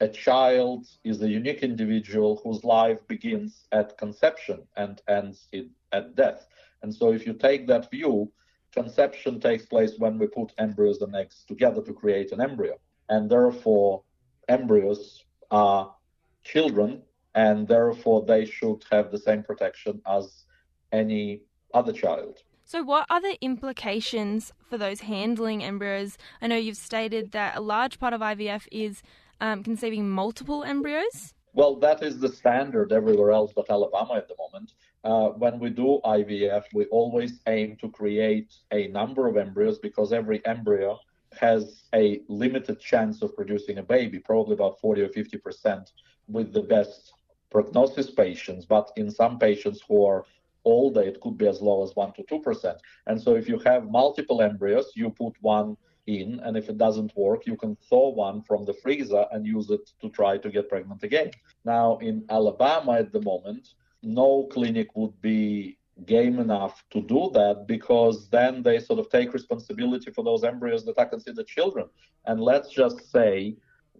a 0.00 0.08
child 0.08 0.86
is 1.04 1.22
a 1.22 1.28
unique 1.28 1.62
individual 1.62 2.40
whose 2.42 2.64
life 2.64 2.98
begins 3.06 3.66
at 3.70 3.96
conception 3.96 4.66
and 4.76 5.00
ends 5.08 5.46
in, 5.52 5.70
at 5.92 6.16
death. 6.16 6.46
And 6.82 6.92
so, 6.92 7.12
if 7.12 7.26
you 7.26 7.32
take 7.32 7.66
that 7.68 7.90
view, 7.90 8.30
conception 8.72 9.40
takes 9.40 9.64
place 9.64 9.94
when 9.96 10.18
we 10.18 10.26
put 10.26 10.52
embryos 10.58 11.00
and 11.00 11.14
eggs 11.14 11.44
together 11.46 11.80
to 11.82 11.94
create 11.94 12.32
an 12.32 12.40
embryo. 12.40 12.74
And 13.08 13.30
therefore, 13.30 14.02
embryos 14.48 15.24
are 15.50 15.94
children, 16.42 17.02
and 17.34 17.68
therefore 17.68 18.24
they 18.26 18.44
should 18.44 18.84
have 18.90 19.10
the 19.10 19.18
same 19.18 19.42
protection 19.44 20.02
as 20.06 20.44
any 20.92 21.42
other 21.74 21.92
child. 21.92 22.42
So, 22.64 22.82
what 22.82 23.06
are 23.08 23.20
the 23.20 23.38
implications 23.40 24.52
for 24.68 24.76
those 24.76 25.00
handling 25.00 25.62
embryos? 25.62 26.18
I 26.42 26.48
know 26.48 26.56
you've 26.56 26.76
stated 26.76 27.30
that 27.32 27.56
a 27.56 27.60
large 27.60 28.00
part 28.00 28.12
of 28.12 28.20
IVF 28.20 28.66
is 28.72 29.02
um, 29.40 29.62
conceiving 29.62 30.08
multiple 30.08 30.64
embryos? 30.64 31.34
Well, 31.52 31.76
that 31.76 32.02
is 32.02 32.18
the 32.18 32.28
standard 32.28 32.92
everywhere 32.92 33.30
else 33.30 33.52
but 33.54 33.70
Alabama 33.70 34.14
at 34.14 34.28
the 34.28 34.36
moment. 34.38 34.72
Uh, 35.04 35.28
when 35.38 35.58
we 35.58 35.70
do 35.70 36.00
IVF, 36.04 36.64
we 36.74 36.84
always 36.86 37.40
aim 37.46 37.76
to 37.80 37.88
create 37.90 38.52
a 38.72 38.88
number 38.88 39.26
of 39.28 39.36
embryos 39.36 39.78
because 39.78 40.12
every 40.12 40.44
embryo 40.44 40.98
has 41.38 41.84
a 41.94 42.20
limited 42.28 42.80
chance 42.80 43.22
of 43.22 43.34
producing 43.36 43.78
a 43.78 43.82
baby, 43.82 44.18
probably 44.18 44.54
about 44.54 44.80
40 44.80 45.02
or 45.02 45.08
50 45.08 45.38
percent 45.38 45.92
with 46.28 46.52
the 46.52 46.62
best 46.62 47.12
prognosis 47.50 48.10
patients. 48.10 48.64
But 48.64 48.90
in 48.96 49.10
some 49.10 49.38
patients 49.38 49.80
who 49.86 50.04
are 50.04 50.24
older, 50.66 51.00
it 51.00 51.20
could 51.22 51.38
be 51.38 51.48
as 51.48 51.62
low 51.62 51.82
as 51.82 51.96
1 51.96 52.12
to 52.14 52.22
2 52.28 52.40
percent. 52.40 52.78
And 53.06 53.20
so 53.20 53.34
if 53.34 53.48
you 53.48 53.58
have 53.60 53.90
multiple 53.90 54.42
embryos, 54.42 54.92
you 54.94 55.08
put 55.08 55.34
one 55.40 55.76
in, 56.06 56.40
and 56.44 56.56
if 56.56 56.68
it 56.68 56.78
doesn't 56.78 57.16
work, 57.16 57.46
you 57.46 57.56
can 57.56 57.76
thaw 57.88 58.10
one 58.10 58.42
from 58.42 58.64
the 58.64 58.74
freezer 58.74 59.24
and 59.32 59.46
use 59.46 59.70
it 59.70 59.90
to 60.00 60.08
try 60.10 60.36
to 60.38 60.50
get 60.50 60.68
pregnant 60.68 61.02
again. 61.02 61.30
Now, 61.64 61.98
in 61.98 62.24
Alabama 62.28 62.92
at 62.92 63.12
the 63.12 63.22
moment, 63.22 63.74
no 64.02 64.48
clinic 64.52 64.88
would 64.94 65.20
be 65.20 65.78
game 66.04 66.38
enough 66.38 66.84
to 66.90 67.00
do 67.00 67.30
that 67.32 67.64
because 67.66 68.28
then 68.28 68.62
they 68.62 68.78
sort 68.78 68.98
of 68.98 69.08
take 69.08 69.32
responsibility 69.32 70.10
for 70.10 70.22
those 70.22 70.44
embryos 70.44 70.84
that 70.84 70.98
are 70.98 71.06
considered 71.06 71.46
children. 71.46 71.86
And 72.26 72.40
let's 72.40 72.70
just 72.70 73.10
say 73.10 73.56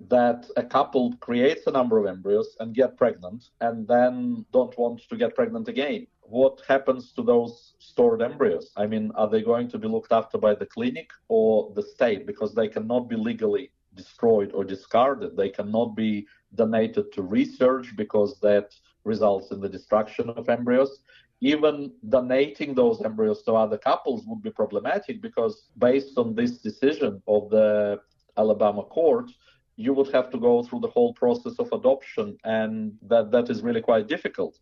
that 0.09 0.46
a 0.56 0.62
couple 0.62 1.14
creates 1.20 1.66
a 1.66 1.70
number 1.70 1.98
of 1.98 2.06
embryos 2.06 2.56
and 2.61 2.74
get 2.74 2.96
pregnant 2.96 3.50
and 3.61 3.87
then 3.88 4.44
don't 4.52 4.76
want 4.78 5.00
to 5.09 5.16
get 5.16 5.35
pregnant 5.35 5.68
again 5.68 6.06
what 6.28 6.61
happens 6.66 7.12
to 7.12 7.22
those 7.22 7.74
stored 7.78 8.22
embryos? 8.22 8.72
I 8.76 8.87
mean, 8.87 9.12
are 9.14 9.28
they 9.28 9.42
going 9.42 9.68
to 9.70 9.78
be 9.78 9.88
looked 9.88 10.12
after 10.12 10.38
by 10.38 10.54
the 10.54 10.66
clinic 10.66 11.11
or 11.28 11.72
the 11.74 11.82
state? 11.82 12.26
Because 12.26 12.54
they 12.54 12.68
cannot 12.68 13.09
be 13.09 13.16
legally 13.16 13.70
destroyed 13.94 14.52
or 14.52 14.64
discarded. 14.64 15.37
They 15.37 15.48
cannot 15.48 15.96
be 15.96 16.26
donated 16.54 17.12
to 17.12 17.22
research 17.22 17.94
because 17.96 18.38
that 18.40 18.74
results 19.04 19.50
in 19.52 19.61
the 19.61 19.68
destruction 19.68 20.30
of 20.30 20.48
embryos. 20.48 21.00
Even 21.40 21.92
donating 22.09 22.74
those 22.74 23.02
embryos 23.02 23.42
to 23.42 23.52
other 23.52 23.78
couples 23.78 24.24
would 24.26 24.42
be 24.42 24.50
problematic 24.50 25.20
because, 25.20 25.68
based 25.78 26.18
on 26.18 26.35
this 26.35 26.59
decision 26.59 27.22
of 27.28 27.50
the 27.50 28.00
Alabama 28.38 28.82
court, 28.82 29.30
you 29.76 29.92
would 29.94 30.10
have 30.12 30.30
to 30.30 30.38
go 30.38 30.62
through 30.62 30.80
the 30.80 30.88
whole 30.88 31.12
process 31.14 31.54
of 31.58 31.72
adoption, 31.72 32.36
and 32.44 32.92
that, 33.02 33.30
that 33.30 33.50
is 33.50 33.62
really 33.62 33.82
quite 33.82 34.08
difficult. 34.08 34.58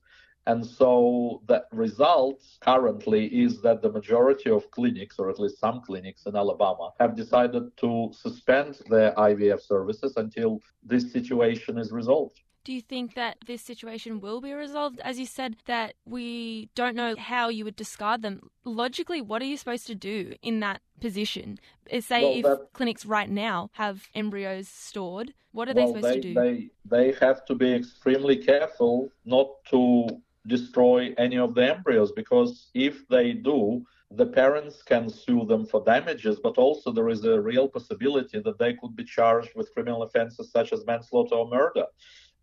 And 0.46 0.64
so 0.64 1.42
the 1.46 1.64
result 1.72 2.42
currently 2.60 3.26
is 3.26 3.62
that 3.62 3.80
the 3.80 3.90
majority 3.90 4.50
of 4.50 4.70
clinics, 4.70 5.18
or 5.18 5.30
at 5.30 5.40
least 5.40 5.58
some 5.58 5.80
clinics 5.80 6.26
in 6.26 6.36
Alabama, 6.36 6.90
have 7.00 7.16
decided 7.16 7.74
to 7.78 8.10
suspend 8.12 8.80
their 8.90 9.12
IVF 9.12 9.62
services 9.62 10.14
until 10.16 10.60
this 10.82 11.12
situation 11.12 11.78
is 11.78 11.92
resolved. 11.92 12.40
Do 12.64 12.72
you 12.72 12.80
think 12.80 13.14
that 13.14 13.36
this 13.46 13.60
situation 13.60 14.20
will 14.20 14.40
be 14.40 14.54
resolved? 14.54 14.98
As 15.00 15.18
you 15.18 15.26
said, 15.26 15.56
that 15.66 15.94
we 16.06 16.70
don't 16.74 16.96
know 16.96 17.14
how 17.16 17.50
you 17.50 17.62
would 17.66 17.76
discard 17.76 18.22
them. 18.22 18.48
Logically, 18.64 19.20
what 19.20 19.42
are 19.42 19.44
you 19.44 19.58
supposed 19.58 19.86
to 19.88 19.94
do 19.94 20.34
in 20.40 20.60
that 20.60 20.80
position? 20.98 21.58
Uh, 21.92 22.00
say 22.00 22.22
well, 22.22 22.32
if 22.38 22.42
that, 22.44 22.72
clinics 22.72 23.04
right 23.04 23.28
now 23.28 23.68
have 23.74 24.08
embryos 24.14 24.66
stored, 24.66 25.34
what 25.52 25.68
are 25.68 25.74
well, 25.74 25.92
they 25.92 26.00
supposed 26.00 26.14
they, 26.14 26.20
to 26.20 26.34
do? 26.34 26.34
They, 26.34 26.70
they 26.86 27.12
have 27.20 27.44
to 27.46 27.54
be 27.54 27.70
extremely 27.70 28.36
careful 28.36 29.10
not 29.26 29.48
to 29.70 30.08
destroy 30.46 31.14
any 31.18 31.36
of 31.36 31.54
the 31.54 31.74
embryos 31.74 32.12
because 32.12 32.70
if 32.72 33.06
they 33.08 33.32
do, 33.32 33.84
the 34.10 34.26
parents 34.26 34.82
can 34.82 35.08
sue 35.08 35.44
them 35.44 35.66
for 35.66 35.82
damages, 35.84 36.38
but 36.42 36.56
also 36.56 36.92
there 36.92 37.08
is 37.08 37.24
a 37.24 37.40
real 37.40 37.68
possibility 37.68 38.38
that 38.40 38.58
they 38.58 38.74
could 38.74 38.94
be 38.94 39.04
charged 39.04 39.50
with 39.54 39.72
criminal 39.74 40.02
offenses 40.02 40.50
such 40.50 40.72
as 40.72 40.86
manslaughter 40.86 41.34
or 41.34 41.48
murder. 41.48 41.86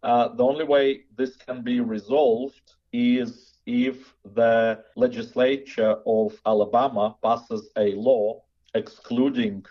Uh, 0.04 0.30
the 0.30 0.44
only 0.44 0.66
way 0.66 1.02
this 1.16 1.36
can 1.36 1.62
be 1.62 1.80
resolved 1.80 2.74
is 2.92 3.60
if 3.66 4.16
the 4.34 4.84
legislature 4.96 5.98
of 6.06 6.40
Alabama 6.46 7.16
passes 7.22 7.70
a 7.78 7.94
law 7.94 8.42
excluding 8.74 9.64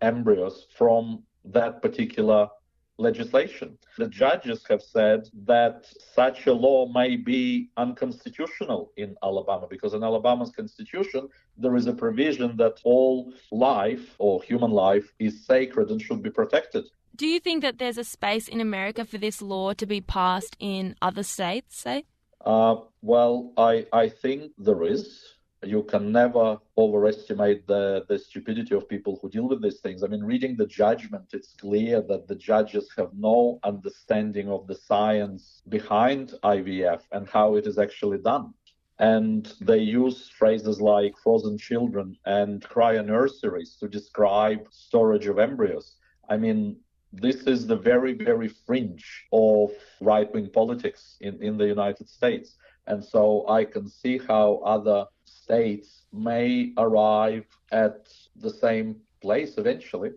embryos 0.00 0.66
from 0.74 1.22
that 1.44 1.80
particular 1.82 2.48
legislation. 2.98 3.76
The 3.98 4.08
judges 4.08 4.64
have 4.68 4.82
said 4.82 5.28
that 5.44 5.86
such 6.14 6.46
a 6.46 6.52
law 6.52 6.86
may 6.88 7.16
be 7.16 7.70
unconstitutional 7.76 8.92
in 8.96 9.16
Alabama 9.22 9.66
because 9.68 9.94
in 9.94 10.02
Alabama's 10.02 10.50
constitution 10.50 11.28
there 11.58 11.76
is 11.76 11.86
a 11.86 11.92
provision 11.92 12.56
that 12.56 12.80
all 12.84 13.32
life 13.50 14.14
or 14.18 14.42
human 14.42 14.70
life 14.70 15.12
is 15.18 15.44
sacred 15.44 15.90
and 15.90 16.00
should 16.00 16.22
be 16.22 16.30
protected. 16.30 16.84
Do 17.14 17.26
you 17.26 17.40
think 17.40 17.62
that 17.62 17.78
there's 17.78 17.98
a 17.98 18.04
space 18.04 18.46
in 18.48 18.60
America 18.60 19.04
for 19.04 19.18
this 19.18 19.40
law 19.40 19.72
to 19.74 19.86
be 19.86 20.00
passed 20.00 20.56
in 20.60 20.96
other 21.00 21.22
states, 21.22 21.80
say? 21.80 22.04
Uh, 22.44 22.76
well, 23.02 23.52
I, 23.56 23.86
I 23.92 24.08
think 24.08 24.52
there 24.58 24.84
is 24.84 25.35
you 25.66 25.82
can 25.84 26.12
never 26.12 26.58
overestimate 26.76 27.66
the, 27.66 28.04
the 28.08 28.18
stupidity 28.18 28.74
of 28.74 28.88
people 28.88 29.18
who 29.20 29.28
deal 29.28 29.48
with 29.48 29.62
these 29.62 29.80
things. 29.80 30.02
I 30.02 30.06
mean, 30.06 30.22
reading 30.22 30.56
the 30.56 30.66
judgment, 30.66 31.26
it's 31.32 31.54
clear 31.54 32.02
that 32.02 32.28
the 32.28 32.34
judges 32.34 32.88
have 32.96 33.10
no 33.14 33.58
understanding 33.64 34.48
of 34.48 34.66
the 34.66 34.74
science 34.74 35.62
behind 35.68 36.34
IVF 36.42 37.02
and 37.12 37.28
how 37.28 37.56
it 37.56 37.66
is 37.66 37.78
actually 37.78 38.18
done. 38.18 38.54
And 38.98 39.52
they 39.60 39.78
use 39.78 40.30
phrases 40.30 40.80
like 40.80 41.14
frozen 41.22 41.58
children 41.58 42.16
and 42.24 42.62
cryo 42.62 43.04
nurseries 43.04 43.76
to 43.80 43.88
describe 43.88 44.66
storage 44.70 45.26
of 45.26 45.38
embryos. 45.38 45.96
I 46.28 46.38
mean, 46.38 46.76
this 47.12 47.42
is 47.42 47.66
the 47.66 47.76
very, 47.76 48.14
very 48.14 48.48
fringe 48.48 49.26
of 49.32 49.70
right 50.00 50.32
wing 50.32 50.50
politics 50.52 51.16
in, 51.20 51.42
in 51.42 51.56
the 51.58 51.66
United 51.66 52.08
States. 52.08 52.56
And 52.86 53.04
so 53.04 53.48
I 53.48 53.64
can 53.64 53.88
see 53.88 54.18
how 54.18 54.62
other 54.64 55.06
states 55.46 56.02
may 56.12 56.72
arrive 56.76 57.44
at 57.70 58.08
the 58.34 58.50
same 58.50 58.96
place 59.20 59.54
eventually. 59.58 60.10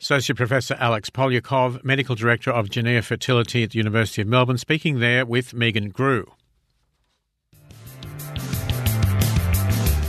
Associate 0.00 0.36
Professor 0.36 0.76
Alex 0.78 1.10
Polyakov, 1.10 1.84
Medical 1.84 2.14
Director 2.14 2.50
of 2.50 2.68
Genea 2.68 3.04
Fertility 3.04 3.62
at 3.62 3.70
the 3.70 3.78
University 3.78 4.22
of 4.22 4.28
Melbourne, 4.28 4.58
speaking 4.58 4.98
there 5.00 5.26
with 5.26 5.52
Megan 5.52 5.90
Grew. 5.90 6.32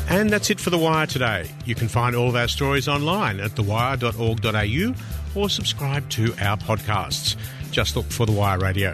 And 0.10 0.29
that's 0.29 0.49
it 0.49 0.62
for 0.62 0.69
The 0.69 0.77
Wire 0.77 1.05
today. 1.05 1.49
You 1.65 1.75
can 1.75 1.89
find 1.89 2.15
all 2.15 2.29
of 2.29 2.36
our 2.36 2.47
stories 2.47 2.88
online 2.88 3.41
at 3.41 3.51
thewire.org.au 3.51 5.39
or 5.39 5.49
subscribe 5.49 6.10
to 6.12 6.33
our 6.39 6.55
podcasts. 6.55 7.36
Just 7.71 7.97
look 7.97 8.05
for 8.05 8.25
The 8.25 8.31
Wire 8.31 8.60
Radio. 8.60 8.93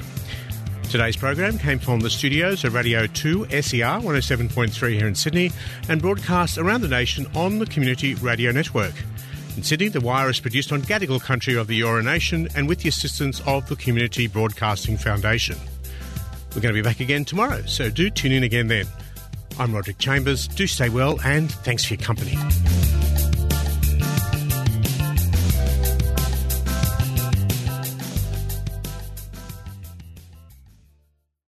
Today's 0.94 1.18
program 1.18 1.58
came 1.58 1.80
from 1.80 2.02
the 2.02 2.10
studios 2.12 2.64
of 2.64 2.76
Radio 2.76 3.08
2 3.08 3.46
SER 3.50 3.98
107.3 4.00 4.94
here 4.94 5.08
in 5.08 5.16
Sydney 5.16 5.52
and 5.90 6.00
broadcast 6.00 6.60
around 6.60 6.82
the 6.82 6.88
nation 6.88 7.26
on 7.34 7.58
the 7.58 7.66
Community 7.66 8.14
Radio 8.14 8.52
Network. 8.52 8.94
In 9.58 9.64
Sydney, 9.64 9.88
The 9.88 10.02
Wire 10.02 10.30
is 10.30 10.40
produced 10.40 10.72
on 10.72 10.84
Gadigal 10.84 11.20
country 11.20 11.56
of 11.56 11.66
the 11.66 11.82
Eora 11.82 12.04
Nation 12.04 12.48
and 12.56 12.70
with 12.70 12.82
the 12.82 12.90
assistance 12.90 13.42
of 13.48 13.68
the 13.70 13.76
Community 13.76 14.28
Broadcasting 14.28 14.96
Foundation. 14.98 15.58
We're 16.54 16.62
going 16.62 16.76
to 16.76 16.80
be 16.80 16.88
back 16.88 17.00
again 17.00 17.26
tomorrow, 17.26 17.64
so 17.66 17.90
do 17.90 18.12
tune 18.12 18.32
in 18.32 18.44
again 18.44 18.68
then. 18.68 18.86
I'm 19.58 19.74
Roderick 19.74 19.98
Chambers. 19.98 20.48
Do 20.48 20.68
stay 20.68 20.90
well 20.90 21.20
and 21.26 21.52
thanks 21.52 21.84
for 21.84 21.96
your 21.96 22.04
company. 22.04 22.38